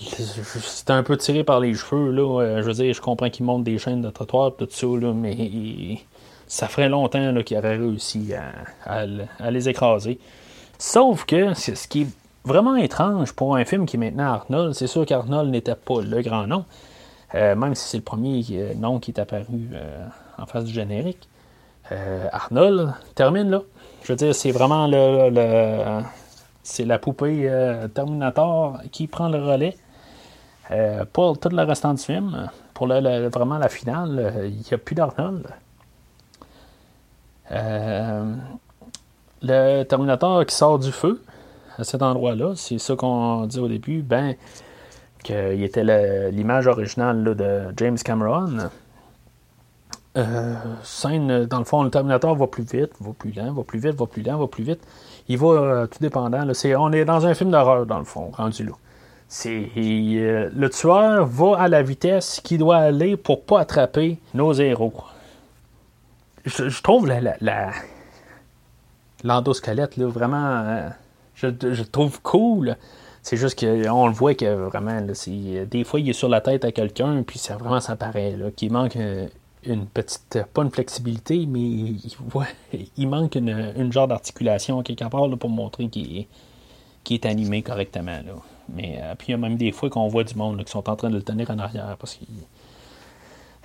c'était 0.00 0.92
un 0.92 1.02
peu 1.02 1.16
tiré 1.16 1.44
par 1.44 1.60
les 1.60 1.74
cheveux, 1.74 2.10
là. 2.10 2.40
Euh, 2.42 2.62
je 2.62 2.66
veux 2.66 2.74
dire, 2.74 2.94
je 2.94 3.00
comprends 3.00 3.30
qu'il 3.30 3.44
monte 3.44 3.64
des 3.64 3.78
chaînes 3.78 4.00
de 4.00 4.10
trottoir, 4.10 4.52
tout 4.56 4.68
ça, 4.70 4.86
là, 4.86 5.12
mais 5.12 5.98
ça 6.46 6.68
ferait 6.68 6.88
longtemps 6.88 7.42
qu'il 7.42 7.58
aurait 7.58 7.76
réussi 7.76 8.32
à, 8.84 9.50
les 9.50 9.68
écraser. 9.68 10.18
Sauf 10.78 11.24
que 11.24 11.54
ce 11.54 11.88
qui 11.88 12.02
est 12.02 12.06
vraiment 12.44 12.76
étrange 12.76 13.32
pour 13.32 13.56
un 13.56 13.64
film 13.64 13.86
qui 13.86 13.96
est 13.96 13.98
maintenant 13.98 14.32
Arnold, 14.32 14.74
c'est 14.74 14.86
sûr 14.86 15.04
qu'Arnold 15.04 15.50
n'était 15.50 15.74
pas 15.74 16.00
le 16.00 16.22
grand 16.22 16.46
nom, 16.46 16.64
euh, 17.34 17.56
même 17.56 17.74
si 17.74 17.88
c'est 17.88 17.98
le 17.98 18.04
premier 18.04 18.44
euh, 18.52 18.74
nom 18.74 19.00
qui 19.00 19.10
est 19.10 19.20
apparu 19.20 19.70
en 20.38 20.46
face 20.46 20.64
du 20.64 20.72
générique. 20.72 21.28
Arnold 22.32 22.92
termine 23.14 23.48
là. 23.50 23.62
Je 24.02 24.12
veux 24.12 24.16
dire, 24.16 24.34
c'est 24.34 24.50
vraiment 24.50 24.86
le 24.86 26.02
c'est 26.62 26.84
la 26.84 26.98
poupée 26.98 27.50
Terminator 27.94 28.78
qui 28.92 29.06
prend 29.06 29.30
le 29.30 29.42
relais. 29.42 29.74
Euh, 30.70 31.04
pour 31.12 31.38
tout 31.38 31.48
le 31.48 31.62
restant 31.62 31.94
du 31.94 32.02
film, 32.02 32.50
pour 32.74 32.86
vraiment 32.86 33.58
la 33.58 33.68
finale, 33.68 34.18
euh, 34.18 34.46
il 34.46 34.58
n'y 34.58 34.74
a 34.74 34.78
plus 34.78 34.94
d'Arnold. 34.94 35.46
Euh, 37.50 38.34
le 39.42 39.82
Terminator 39.84 40.44
qui 40.44 40.54
sort 40.54 40.78
du 40.78 40.92
feu 40.92 41.22
à 41.78 41.84
cet 41.84 42.02
endroit-là, 42.02 42.52
c'est 42.56 42.78
ça 42.78 42.96
qu'on 42.96 43.46
dit 43.46 43.60
au 43.60 43.68
début, 43.68 44.02
ben, 44.02 44.34
qu'il 45.24 45.62
était 45.62 46.30
l'image 46.30 46.66
originale 46.66 47.24
de 47.24 47.72
James 47.76 47.98
Cameron. 47.98 48.68
scène, 50.82 51.46
dans 51.46 51.58
le 51.58 51.64
fond, 51.64 51.82
le 51.82 51.90
Terminator 51.90 52.36
va 52.36 52.46
plus 52.46 52.64
vite, 52.64 52.90
va 53.00 53.12
plus 53.12 53.32
lent, 53.32 53.52
va 53.52 53.62
plus 53.62 53.78
vite, 53.78 53.94
va 53.94 54.06
plus 54.06 54.22
lent, 54.22 54.36
va 54.36 54.46
plus 54.48 54.64
vite. 54.64 54.80
Il 55.28 55.38
va 55.38 55.86
tout 55.86 55.98
dépendant. 56.00 56.46
on 56.78 56.92
est 56.92 57.04
dans 57.06 57.26
un 57.26 57.34
film 57.34 57.50
d'horreur, 57.52 57.86
dans 57.86 57.98
le 57.98 58.04
fond, 58.04 58.30
rendu 58.34 58.64
là. 58.64 58.72
C'est 59.30 59.68
euh, 59.76 60.50
le 60.54 60.70
tueur 60.70 61.26
va 61.26 61.58
à 61.58 61.68
la 61.68 61.82
vitesse 61.82 62.40
qu'il 62.42 62.58
doit 62.58 62.78
aller 62.78 63.18
pour 63.18 63.44
pas 63.44 63.60
attraper 63.60 64.18
nos 64.32 64.54
héros. 64.54 64.94
Je, 66.46 66.82
trouve 66.82 67.06
la, 67.06 67.70
l'endosquelette 69.22 69.98
là 69.98 70.06
vraiment 70.06 70.62
euh, 70.64 70.88
je, 71.34 71.48
je, 71.60 71.82
trouve 71.82 72.22
cool. 72.22 72.76
C'est 73.22 73.36
juste 73.36 73.60
qu'on 73.60 74.06
le 74.06 74.14
voit 74.14 74.34
que 74.34 74.46
vraiment 74.54 75.02
des 75.02 75.84
fois 75.84 76.00
il 76.00 76.08
est 76.08 76.14
sur 76.14 76.30
la 76.30 76.40
tête 76.40 76.64
à 76.64 76.72
quelqu'un 76.72 77.22
puis 77.22 77.38
ça 77.38 77.56
vraiment 77.56 77.80
ça 77.80 77.96
paraît 77.96 78.34
qu'il 78.56 78.72
manque 78.72 78.96
euh, 78.96 79.26
une 79.64 79.84
petite 79.84 80.38
pas 80.54 80.62
une 80.62 80.70
flexibilité 80.70 81.44
mais 81.46 81.96
il, 82.96 83.08
manque 83.08 83.34
une, 83.34 83.92
genre 83.92 84.08
d'articulation 84.08 84.82
quelque 84.82 85.04
part 85.04 85.28
pour 85.38 85.50
montrer 85.50 85.88
qu'il 85.88 86.26
est, 87.10 87.26
animé 87.26 87.60
correctement 87.60 88.20
là. 88.24 88.32
Mais 88.74 88.98
euh, 89.02 89.14
puis 89.16 89.28
il 89.28 89.30
y 89.32 89.34
a 89.34 89.38
même 89.38 89.56
des 89.56 89.72
fois 89.72 89.90
qu'on 89.90 90.08
voit 90.08 90.24
du 90.24 90.34
monde 90.34 90.62
qui 90.64 90.70
sont 90.70 90.88
en 90.88 90.96
train 90.96 91.10
de 91.10 91.16
le 91.16 91.22
tenir 91.22 91.50
en 91.50 91.58
arrière 91.58 91.96
parce 91.98 92.18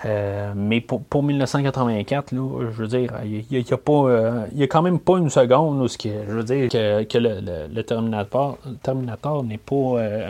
euh, 0.05 0.51
mais 0.53 0.81
pour, 0.81 1.23
1984, 1.23 2.31
je 2.31 2.37
veux 2.65 2.87
dire, 2.87 3.13
il 3.23 3.45
n'y 3.49 3.71
a, 3.71 3.77
pas, 3.77 3.93
euh, 3.93 4.45
a 4.45 4.63
quand 4.63 4.81
même 4.81 4.99
pas 4.99 5.17
une 5.17 5.29
seconde 5.29 5.81
où 5.81 5.87
ce 5.87 5.97
je 6.03 6.33
veux 6.33 6.43
dire 6.43 6.67
que, 6.67 7.17
le, 7.17 7.81
Terminator, 7.83 8.57
Terminator 8.81 9.43
n'est 9.45 9.57
pas, 9.57 10.29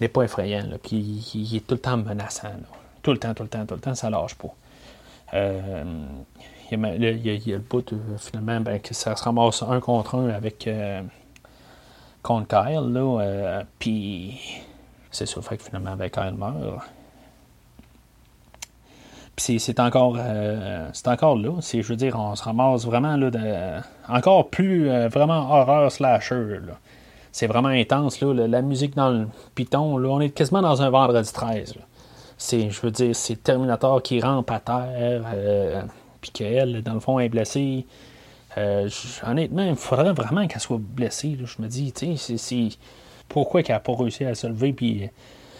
n'est 0.00 0.08
pas 0.08 0.22
effrayant. 0.22 0.64
puis 0.82 0.96
il, 1.34 1.56
est 1.56 1.66
tout 1.66 1.76
le 1.76 1.80
temps 1.80 1.96
menaçant. 1.96 2.48
Tout 3.02 3.12
le 3.12 3.18
temps, 3.18 3.34
tout 3.34 3.44
le 3.44 3.48
temps, 3.48 3.64
tout 3.66 3.74
le 3.74 3.80
temps, 3.80 3.94
ça 3.94 4.10
lâche 4.10 4.34
pas. 4.34 4.52
il, 5.32 6.70
y 6.72 7.52
a, 7.52 7.56
le 7.56 7.58
bout, 7.58 7.94
finalement, 8.18 8.60
ben, 8.62 8.80
que 8.80 8.94
ça 8.94 9.14
se 9.14 9.22
ramasse 9.22 9.62
un 9.62 9.78
contre 9.78 10.16
un 10.16 10.28
avec 10.30 10.68
contre 12.22 12.48
Kyle, 12.48 12.92
là, 12.92 13.20
euh, 13.20 13.62
puis 13.78 14.40
c'est 15.10 15.26
ça, 15.26 15.42
fait 15.42 15.56
que 15.56 15.64
finalement, 15.64 15.96
ben, 15.96 16.08
Kyle 16.08 16.34
meurt. 16.36 16.82
Puis 19.34 19.58
c'est 19.58 19.80
encore, 19.80 20.16
euh, 20.18 20.88
c'est 20.92 21.08
encore 21.08 21.36
là. 21.36 21.52
Je 21.60 21.82
veux 21.82 21.96
dire, 21.96 22.18
on 22.18 22.36
se 22.36 22.44
ramasse 22.44 22.84
vraiment 22.84 23.16
là, 23.16 23.30
de, 23.30 23.80
encore 24.08 24.50
plus 24.50 24.90
euh, 24.90 25.08
vraiment 25.08 25.50
horreur 25.50 25.90
slasher. 25.90 26.60
C'est 27.32 27.46
vraiment 27.46 27.68
intense. 27.68 28.20
Là, 28.20 28.46
la, 28.46 28.62
musique 28.62 28.94
dans 28.94 29.08
le 29.08 29.26
piton, 29.54 29.96
là, 29.96 30.08
on 30.10 30.20
est 30.20 30.30
quasiment 30.30 30.60
dans 30.60 30.82
un 30.82 30.90
vendredi 30.90 31.32
13. 31.32 31.74
C'est, 32.36 32.70
je 32.70 32.80
veux 32.82 32.90
dire, 32.90 33.16
c'est 33.16 33.42
Terminator 33.42 34.02
qui 34.02 34.20
rampe 34.20 34.50
à 34.50 34.60
terre, 34.60 35.22
puis 36.20 36.30
qu'elle, 36.30 36.82
dans 36.82 36.94
le 36.94 37.00
fond, 37.00 37.18
est 37.18 37.28
blessée. 37.28 37.86
Euh, 38.58 38.88
honnêtement, 39.26 39.64
il 39.64 39.76
faudrait 39.76 40.12
vraiment 40.12 40.46
qu'elle 40.46 40.60
soit 40.60 40.80
blessée. 40.80 41.38
Je 41.42 41.62
me 41.62 41.68
dis, 41.68 41.92
tu 41.92 42.16
sais, 42.16 42.68
pourquoi 43.28 43.62
qu'elle 43.62 43.76
n'a 43.76 43.80
pas 43.80 43.94
réussi 43.94 44.24
à 44.24 44.34
se 44.34 44.46
lever, 44.46 44.72
puis 44.72 45.08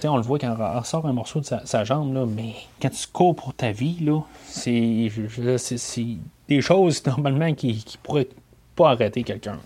on 0.08 0.16
le 0.16 0.22
voit 0.22 0.38
quand 0.38 0.56
elle 0.58 0.84
sort 0.84 1.06
un 1.06 1.12
morceau 1.12 1.40
de 1.40 1.46
sa, 1.64 1.84
jambe, 1.84 2.14
là, 2.14 2.26
mais 2.26 2.54
quand 2.80 2.90
tu 2.90 3.06
cours 3.12 3.36
pour 3.36 3.54
ta 3.54 3.72
vie, 3.72 3.96
là, 4.00 4.20
c'est, 4.46 5.10
des 6.48 6.60
choses 6.60 7.06
normalement 7.06 7.54
qui, 7.54 7.68
ne 7.68 8.02
pourraient 8.02 8.28
pas 8.76 8.90
arrêter 8.90 9.22
quelqu'un. 9.22 9.58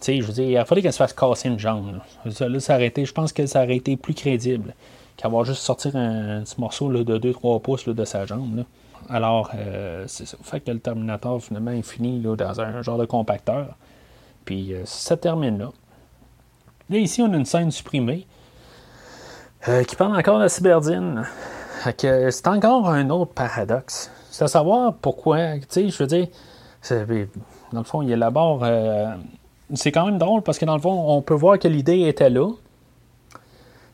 Tu 0.00 0.04
sais, 0.04 0.20
je 0.20 0.26
veux 0.26 0.32
dire, 0.32 0.60
il 0.60 0.66
fallait 0.66 0.82
qu'elle 0.82 0.92
se 0.92 0.98
fasse 0.98 1.12
casser 1.12 1.48
une 1.48 1.58
jambe. 1.58 1.92
Là. 1.92 2.48
Là, 2.48 2.60
ça 2.60 2.78
je 2.78 3.12
pense 3.12 3.32
que 3.32 3.46
ça 3.46 3.64
aurait 3.64 3.76
été 3.76 3.96
plus 3.96 4.14
crédible 4.14 4.74
qu'avoir 5.16 5.44
juste 5.44 5.62
sortir 5.62 5.96
un, 5.96 6.42
petit 6.42 6.60
morceau 6.60 6.92
de 6.92 7.18
2-3 7.18 7.60
pouces 7.60 7.88
de 7.88 8.04
sa 8.04 8.24
jambe. 8.26 8.64
Alors, 9.08 9.50
euh, 9.54 10.04
c'est 10.06 10.26
ça. 10.26 10.36
Fait 10.42 10.60
que 10.60 10.70
le 10.70 10.78
Terminator, 10.80 11.42
finalement, 11.42 11.70
est 11.70 11.82
fini 11.82 12.20
là, 12.20 12.36
dans 12.36 12.60
un 12.60 12.82
genre 12.82 12.98
de 12.98 13.06
compacteur. 13.06 13.76
Puis, 14.44 14.74
euh, 14.74 14.82
ça 14.84 15.16
termine 15.16 15.58
là. 15.58 15.70
Là, 16.90 16.98
ici, 16.98 17.22
on 17.22 17.32
a 17.32 17.36
une 17.36 17.44
scène 17.44 17.70
supprimée 17.70 18.26
euh, 19.68 19.84
qui 19.84 19.96
parle 19.96 20.16
encore 20.16 20.40
de 20.40 20.48
cyberdine. 20.48 21.24
C'est 21.84 22.46
encore 22.48 22.88
un 22.88 23.08
autre 23.10 23.32
paradoxe. 23.32 24.10
C'est 24.30 24.44
à 24.44 24.48
savoir 24.48 24.94
pourquoi, 24.94 25.58
tu 25.58 25.66
sais, 25.68 25.88
je 25.88 25.98
veux 25.98 26.06
dire, 26.06 26.28
dans 27.72 27.80
le 27.80 27.84
fond, 27.84 28.02
il 28.02 28.10
élabore. 28.10 28.64
c'est 29.74 29.92
quand 29.92 30.06
même 30.06 30.18
drôle 30.18 30.42
parce 30.42 30.58
que 30.58 30.64
dans 30.64 30.74
le 30.74 30.80
fond, 30.80 31.04
on 31.08 31.22
peut 31.22 31.34
voir 31.34 31.58
que 31.58 31.68
l'idée 31.68 32.08
était 32.08 32.30
là. 32.30 32.50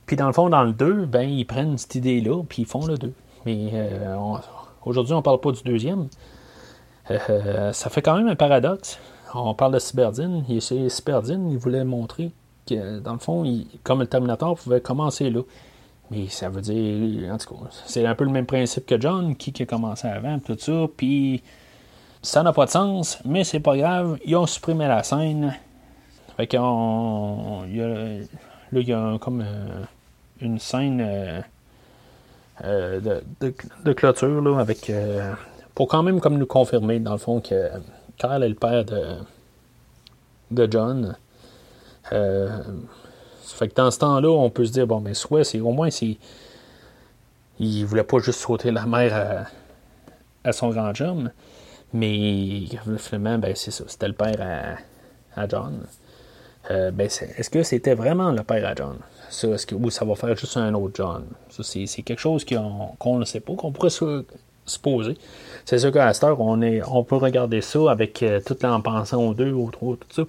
Puis 0.07 0.17
dans 0.17 0.27
le 0.27 0.33
fond, 0.33 0.49
dans 0.49 0.63
le 0.63 0.73
2, 0.73 1.07
ben, 1.07 1.29
ils 1.29 1.45
prennent 1.45 1.79
cette 1.79 1.95
idée-là, 1.95 2.43
puis 2.49 2.63
ils 2.63 2.69
font 2.69 2.87
le 2.87 2.97
2. 2.97 3.13
Mais 3.47 3.73
on, 4.17 4.39
Aujourd'hui, 4.85 5.15
on 5.15 5.19
ne 5.19 5.23
parle 5.23 5.41
pas 5.41 5.53
du 5.53 5.63
deuxième. 5.63 6.09
Euh, 7.11 7.73
ça 7.73 7.91
fait 7.91 8.03
quand 8.03 8.17
même 8.17 8.29
un 8.29 8.37
paradoxe. 8.37 8.99
On 9.35 9.55
parle 9.55 9.75
de 9.75 9.79
Cyberdine. 9.79 10.45
Et 10.49 10.61
c'est 10.61 10.89
Cyberdine, 10.89 11.51
il 11.51 11.59
voulait 11.59 11.85
montrer 11.85 12.33
que, 12.67 13.01
dans 13.01 13.15
le 13.15 13.19
fond, 13.19 13.45
comme 13.83 14.01
le 14.01 14.07
Terminator 14.07 14.57
pouvait 14.57 14.81
commencer 14.81 15.31
là. 15.31 15.41
Mais 16.11 16.29
ça 16.29 16.51
veut 16.51 16.61
dire, 16.61 17.33
en 17.33 17.39
tout 17.39 17.55
cas, 17.55 17.61
c'est 17.87 18.05
un 18.05 18.15
peu 18.15 18.25
le 18.25 18.31
même 18.31 18.47
principe 18.47 18.85
que 18.85 19.01
John, 19.01 19.37
qui, 19.37 19.55
a 19.63 19.67
commencé 19.67 20.07
avant, 20.07 20.39
tout 20.39 20.57
ça. 20.59 20.87
Puis 20.97 21.43
ça 22.21 22.43
n'a 22.43 22.53
pas 22.53 22.67
de 22.67 22.71
sens, 22.71 23.19
mais 23.25 23.43
c'est 23.43 23.61
pas 23.61 23.77
grave. 23.77 24.19
Ils 24.25 24.37
ont 24.37 24.47
supprimé 24.47 24.87
la 24.87 25.03
scène. 25.03 25.57
Fait. 26.37 26.53
Il 26.53 26.57
y 26.57 26.59
a, 26.59 27.87
là, 28.73 28.81
il 28.81 28.89
y 28.89 28.93
a 28.93 29.19
comme 29.19 29.45
une 30.41 30.59
scène 30.59 31.45
de, 32.63 33.23
de, 33.41 33.93
clôture 33.93 34.41
là, 34.41 34.59
avec. 34.59 34.93
pour 35.75 35.89
quand 35.89 36.03
même 36.03 36.21
comme 36.21 36.39
nous 36.39 36.47
confirmer, 36.47 37.01
dans 37.01 37.13
le 37.13 37.19
fond, 37.19 37.41
que 37.41 37.69
Carl 38.19 38.43
est 38.43 38.49
le 38.49 38.55
père 38.55 38.85
de, 38.85 39.03
de 40.51 40.69
John. 40.71 41.17
fait 42.11 43.69
que 43.69 43.75
dans 43.75 43.91
ce 43.91 43.99
temps-là, 43.99 44.29
on 44.29 44.51
peut 44.51 44.65
se 44.65 44.73
dire, 44.73 44.87
bon, 44.87 45.01
mais 45.01 45.15
soit 45.15 45.45
c'est 45.45 45.61
au 45.61 45.73
moins 45.73 45.91
c'est. 45.91 46.17
Il 47.59 47.85
voulait 47.85 48.05
pas 48.05 48.19
juste 48.19 48.41
sauter 48.41 48.71
la 48.73 48.85
mer 48.85 49.49
à, 50.45 50.53
son 50.53 50.71
grand 50.71 50.93
chum, 50.93 51.31
mais 51.93 52.65
finalement, 52.99 53.39
ben, 53.39 53.55
c'est 53.55 53.71
ça. 53.71 53.85
C'était 53.87 54.09
le 54.09 54.15
père 54.15 54.77
à, 55.37 55.49
John. 55.49 55.87
Euh, 56.71 56.91
ben, 56.91 57.07
est-ce 57.07 57.51
que 57.51 57.63
c'était 57.63 57.95
vraiment 57.95 58.33
le 58.33 58.43
père 58.43 58.67
à 58.67 58.75
John? 58.75 58.97
Ça, 59.29 59.49
ou 59.73 59.91
ça 59.91 60.05
va 60.05 60.15
faire 60.15 60.37
juste 60.37 60.57
un 60.57 60.73
autre 60.75 60.95
John? 60.95 61.25
C'est, 61.51 61.87
quelque 62.03 62.21
chose 62.21 62.45
qu'on 62.45 63.19
ne 63.19 63.25
sait 63.25 63.41
pas, 63.41 63.55
qu'on 63.55 63.73
pourrait 63.73 63.91
se, 63.91 64.25
poser. 64.83 65.17
C'est 65.67 65.79
sûr 65.79 65.93
qu'à 65.93 66.13
cette 66.15 66.25
heure, 66.25 66.41
on, 66.41 67.05
peut 67.05 67.17
regarder 67.17 67.61
ça 67.61 67.91
avec 67.91 68.23
euh, 68.23 68.41
tout 68.45 68.65
en 68.65 68.81
pensant 68.81 69.23
aux 69.23 69.35
deux, 69.35 69.53
aux 69.53 69.71
trois, 69.71 69.97
tout 69.97 70.09
ça. 70.11 70.23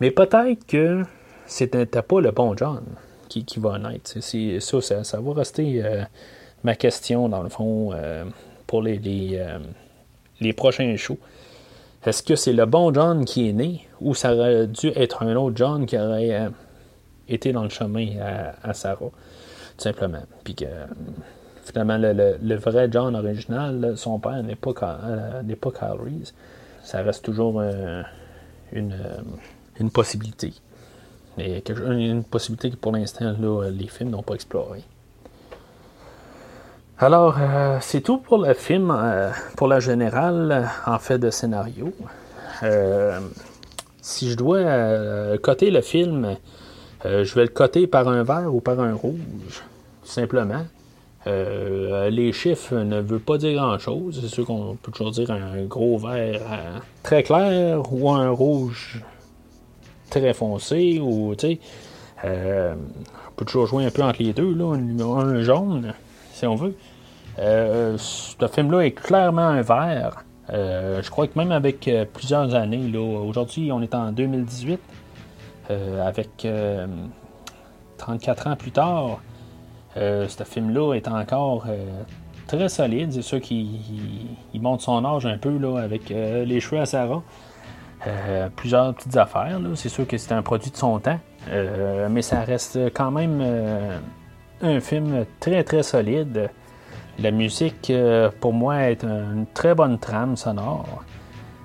Mais 0.00 0.10
peut-être 0.10 0.64
que 0.66 1.02
c'était 1.46 1.86
pas 1.86 2.20
le 2.20 2.30
bon 2.30 2.56
John 2.56 2.82
qui, 3.28 3.44
va 3.58 3.78
naître. 3.78 4.20
Ça, 4.20 5.02
ça, 5.04 5.20
va 5.20 5.32
rester 5.34 5.82
euh, 5.84 6.02
ma 6.62 6.76
question, 6.76 7.28
dans 7.28 7.42
le 7.42 7.48
fond, 7.48 7.92
pour 8.66 8.82
les, 8.82 9.00
les 10.40 10.52
prochains 10.52 10.96
shows. 10.96 11.18
Est-ce 12.04 12.22
que 12.22 12.34
c'est 12.34 12.54
le 12.54 12.64
bon 12.64 12.94
John 12.94 13.26
qui 13.26 13.48
est 13.48 13.52
né 13.52 13.86
ou 14.00 14.14
ça 14.14 14.34
aurait 14.34 14.66
dû 14.66 14.88
être 14.88 15.22
un 15.22 15.36
autre 15.36 15.56
John 15.56 15.84
qui 15.84 15.98
aurait 15.98 16.34
euh, 16.34 16.48
été 17.28 17.52
dans 17.52 17.62
le 17.62 17.68
chemin 17.68 18.08
à, 18.62 18.72
Sarah, 18.72 18.98
tout 19.00 19.12
simplement. 19.76 20.22
Puis 20.42 20.54
que 20.54 20.64
finalement, 21.62 21.98
le, 21.98 22.54
vrai 22.56 22.88
John 22.90 23.14
original, 23.14 23.92
son 23.96 24.18
père 24.18 24.42
n'est 24.42 24.56
pas, 24.56 24.72
euh, 25.04 25.42
n'est 25.42 25.56
pas 25.56 25.70
Kyle 25.72 26.00
Reese. 26.02 26.32
Ça 26.82 27.02
reste 27.02 27.22
toujours 27.22 27.60
euh, 27.60 28.02
une, 28.72 28.96
une 29.78 29.90
possibilité. 29.90 30.54
Mais 31.36 31.62
une 31.68 32.24
possibilité 32.24 32.70
que 32.70 32.76
pour 32.76 32.92
l'instant, 32.92 33.34
les 33.70 33.88
films 33.88 34.10
n'ont 34.10 34.22
pas 34.22 34.34
exploré. 34.34 34.82
Alors, 37.02 37.38
euh, 37.40 37.78
c'est 37.80 38.02
tout 38.02 38.18
pour 38.18 38.36
le 38.36 38.52
film, 38.52 38.94
euh, 38.94 39.30
pour 39.56 39.68
la 39.68 39.80
générale, 39.80 40.68
en 40.84 40.98
fait, 40.98 41.16
de 41.18 41.30
scénario. 41.30 41.94
Euh, 42.62 43.18
si 44.02 44.30
je 44.30 44.36
dois 44.36 45.38
coter 45.38 45.70
le 45.70 45.80
film, 45.80 46.36
je 47.04 47.34
vais 47.34 47.44
le 47.44 47.48
coter 47.48 47.86
par 47.86 48.06
un 48.08 48.22
vert 48.22 48.54
ou 48.54 48.60
par 48.60 48.80
un 48.80 48.92
rouge, 48.92 49.62
tout 50.02 50.10
simplement. 50.10 50.66
les 51.24 52.32
chiffres 52.34 52.76
ne 52.76 53.00
veulent 53.00 53.20
pas 53.20 53.38
dire 53.38 53.54
grand-chose. 53.54 54.20
C'est 54.20 54.28
sûr 54.28 54.44
qu'on 54.44 54.76
peut 54.82 54.92
toujours 54.92 55.12
dire 55.12 55.30
un 55.30 55.64
gros 55.64 55.96
vert 55.96 56.42
très 57.02 57.22
clair 57.22 57.80
ou 57.90 58.10
un 58.10 58.28
rouge 58.28 59.02
très 60.10 60.34
foncé, 60.34 60.98
ou, 61.00 61.34
tu 61.34 61.46
sais, 61.46 61.58
on 62.24 63.32
peut 63.36 63.46
toujours 63.46 63.66
jouer 63.66 63.86
un 63.86 63.90
peu 63.90 64.02
entre 64.02 64.22
les 64.22 64.34
deux, 64.34 64.54
là, 64.54 64.74
un 64.74 65.42
jaune, 65.42 65.94
si 66.40 66.46
on 66.46 66.54
veut. 66.54 66.74
Euh, 67.38 67.96
ce 67.98 68.46
film-là 68.48 68.80
est 68.80 68.92
clairement 68.92 69.46
un 69.46 69.62
vert. 69.62 70.24
Euh, 70.52 71.00
je 71.02 71.10
crois 71.10 71.28
que 71.28 71.38
même 71.38 71.52
avec 71.52 71.86
euh, 71.86 72.04
plusieurs 72.04 72.54
années, 72.54 72.96
aujourd'hui 72.96 73.70
on 73.70 73.80
est 73.82 73.94
en 73.94 74.10
2018, 74.10 74.80
avec 76.04 76.48
34 77.96 78.46
ans 78.48 78.56
plus 78.56 78.72
tard, 78.72 79.20
ce 79.94 80.44
film-là 80.44 80.94
est 80.94 81.06
encore 81.06 81.66
très 82.48 82.68
solide. 82.68 83.12
C'est 83.12 83.22
sûr 83.22 83.40
qu'il 83.40 83.78
monte 84.54 84.80
son 84.80 85.04
âge 85.04 85.26
un 85.26 85.38
peu 85.38 85.56
là, 85.56 85.78
avec 85.78 86.08
les 86.08 86.58
cheveux 86.58 86.80
à 86.80 86.86
Sarah. 86.86 87.22
plusieurs 88.56 88.94
petites 88.94 89.16
affaires. 89.16 89.60
C'est 89.76 89.88
sûr 89.88 90.08
que 90.08 90.18
c'est 90.18 90.32
un 90.32 90.42
produit 90.42 90.72
de 90.72 90.76
son 90.76 90.98
temps. 90.98 91.20
mais 92.10 92.22
ça 92.22 92.40
reste 92.40 92.92
quand 92.92 93.12
même 93.12 93.40
un 94.62 94.80
film 94.80 95.24
très 95.38 95.64
très 95.64 95.82
solide. 95.82 96.50
La 97.18 97.30
musique, 97.30 97.90
euh, 97.90 98.30
pour 98.40 98.52
moi, 98.52 98.76
est 98.90 99.02
une 99.02 99.46
très 99.52 99.74
bonne 99.74 99.98
trame 99.98 100.36
sonore. 100.36 101.04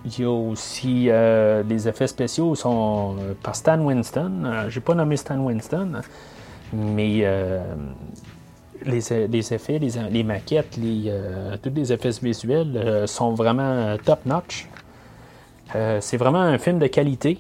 Il 0.06 0.20
y 0.20 0.24
a 0.24 0.30
aussi 0.30 1.08
euh, 1.10 1.64
des 1.64 1.88
effets 1.88 2.08
spéciaux 2.08 2.56
sont 2.56 3.16
euh, 3.20 3.34
par 3.42 3.56
Stan 3.56 3.80
Winston. 3.80 4.66
J'ai 4.70 4.82
pas 4.82 4.94
nommé 4.94 5.18
Stan 5.18 5.38
Winston, 5.38 6.02
mais 6.74 7.26
les, 8.86 9.54
effets, 9.54 9.80
les, 9.80 10.24
maquettes, 10.24 10.78
les, 10.78 11.12
tous 11.64 11.72
les 11.74 11.94
effets 11.94 12.12
visuels 12.22 13.08
sont 13.08 13.34
vraiment 13.34 13.96
top-notch. 14.04 14.68
c'est 16.02 16.18
vraiment 16.18 16.42
un 16.42 16.58
film 16.58 16.80
de 16.80 16.88
qualité. 16.88 17.40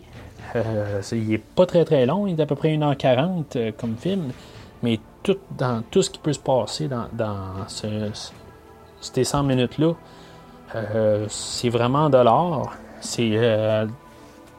il 1.11 1.33
est 1.33 1.43
pas 1.43 1.65
très 1.65 1.83
très 1.85 2.05
long, 2.05 2.25
il 2.27 2.39
est 2.39 2.43
à 2.43 2.45
peu 2.45 2.55
près 2.55 2.75
1h40 2.75 3.73
comme 3.73 3.95
film, 3.97 4.31
mais 4.83 4.99
tout, 5.23 5.37
dans 5.57 5.83
tout 5.89 6.01
ce 6.01 6.09
qui 6.09 6.19
peut 6.19 6.33
se 6.33 6.39
passer 6.39 6.87
dans, 6.87 7.07
ces 9.01 9.23
100 9.23 9.43
minutes-là, 9.43 9.93
euh, 10.75 11.25
c'est 11.29 11.69
vraiment 11.69 12.09
de 12.09 12.17
l'art. 12.17 12.73
C'est 13.01 13.31
euh, 13.33 13.85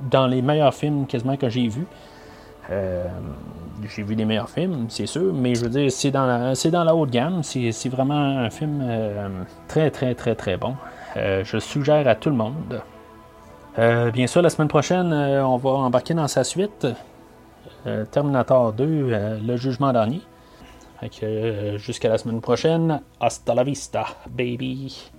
dans 0.00 0.26
les 0.26 0.42
meilleurs 0.42 0.74
films 0.74 1.07
quasiment 1.07 1.37
que 1.37 1.48
j'ai 1.48 1.68
vus. 1.68 1.87
Euh, 2.70 3.05
j'ai 3.94 4.02
vu 4.02 4.16
des 4.16 4.24
meilleurs 4.24 4.48
films, 4.48 4.87
c'est 4.88 5.07
sûr, 5.07 5.33
mais 5.33 5.55
je 5.55 5.64
veux 5.64 5.68
dire, 5.68 5.92
c'est 5.92 6.11
dans 6.11 6.26
la, 6.26 6.55
c'est 6.55 6.70
dans 6.70 6.83
la 6.83 6.94
haute 6.96 7.11
gamme. 7.11 7.42
C'est, 7.42 7.88
vraiment 7.88 8.14
un 8.14 8.50
film 8.50 8.85
très, 9.68 9.90
très, 9.90 10.14
très, 10.14 10.35
très 10.35 10.57
bon. 10.57 10.74
je 11.14 11.59
suggère 11.61 12.09
à 12.09 12.14
tout 12.14 12.31
le 12.31 12.37
monde. 12.37 12.83
bien 14.12 14.26
sûr, 14.26 14.42
la 14.42 14.50
semaine 14.50 14.68
prochaine, 14.68 15.12
on 15.12 15.57
va 15.59 15.70
embarquer 15.70 16.14
dans 16.14 16.29
sa 16.29 16.42
suite. 16.42 16.87
Terminator 18.11 18.72
2, 18.72 19.40
le 19.46 19.57
jugement 19.57 19.92
dernier. 19.92 20.22
Euh, 21.22 21.79
jusqu'à 21.79 22.09
la 22.09 22.18
semaine 22.18 22.40
prochaine. 22.40 23.02
Hasta 23.20 23.55
la 23.55 23.64
vista, 23.64 24.07
baby. 24.31 25.11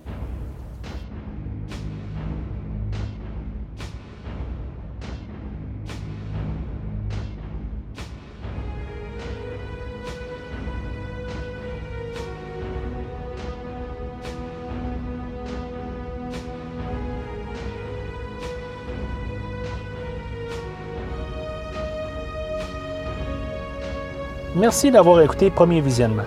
Merci 24.58 24.90
d'avoir 24.90 25.20
écouté 25.20 25.50
Premier 25.50 25.80
Visionnement. 25.80 26.24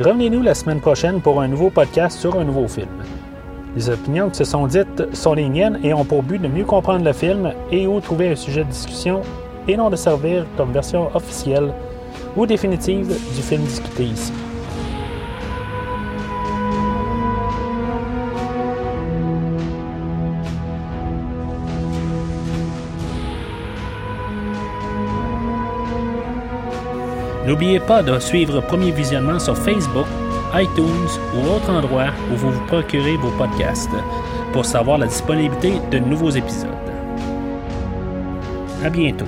Revenez-nous 0.00 0.42
la 0.42 0.54
semaine 0.54 0.80
prochaine 0.80 1.20
pour 1.20 1.40
un 1.40 1.46
nouveau 1.46 1.70
podcast 1.70 2.18
sur 2.18 2.36
un 2.36 2.42
nouveau 2.42 2.66
film. 2.66 2.88
Les 3.76 3.88
opinions 3.88 4.28
qui 4.28 4.38
se 4.38 4.44
sont 4.44 4.66
dites 4.66 5.14
sont 5.14 5.34
les 5.34 5.48
miennes 5.48 5.78
et 5.84 5.94
ont 5.94 6.04
pour 6.04 6.24
but 6.24 6.42
de 6.42 6.48
mieux 6.48 6.64
comprendre 6.64 7.04
le 7.04 7.12
film 7.12 7.52
et 7.70 7.86
ou 7.86 8.00
trouver 8.00 8.30
un 8.30 8.34
sujet 8.34 8.64
de 8.64 8.70
discussion 8.70 9.20
et 9.68 9.76
non 9.76 9.88
de 9.88 9.94
servir 9.94 10.44
comme 10.56 10.72
version 10.72 11.14
officielle 11.14 11.72
ou 12.36 12.44
définitive 12.44 13.06
du 13.06 13.42
film 13.42 13.62
discuté 13.62 14.02
ici. 14.02 14.32
N'oubliez 27.46 27.78
pas 27.78 28.02
de 28.02 28.18
suivre 28.18 28.60
Premier 28.62 28.90
Visionnement 28.90 29.38
sur 29.38 29.56
Facebook, 29.56 30.06
iTunes 30.54 31.10
ou 31.34 31.46
autre 31.54 31.68
endroit 31.70 32.08
où 32.32 32.36
vous 32.36 32.50
vous 32.50 32.66
procurez 32.66 33.16
vos 33.18 33.30
podcasts 33.32 33.90
pour 34.52 34.64
savoir 34.64 34.98
la 34.98 35.06
disponibilité 35.06 35.74
de 35.90 35.98
nouveaux 35.98 36.30
épisodes. 36.30 36.70
À 38.82 38.88
bientôt. 38.88 39.26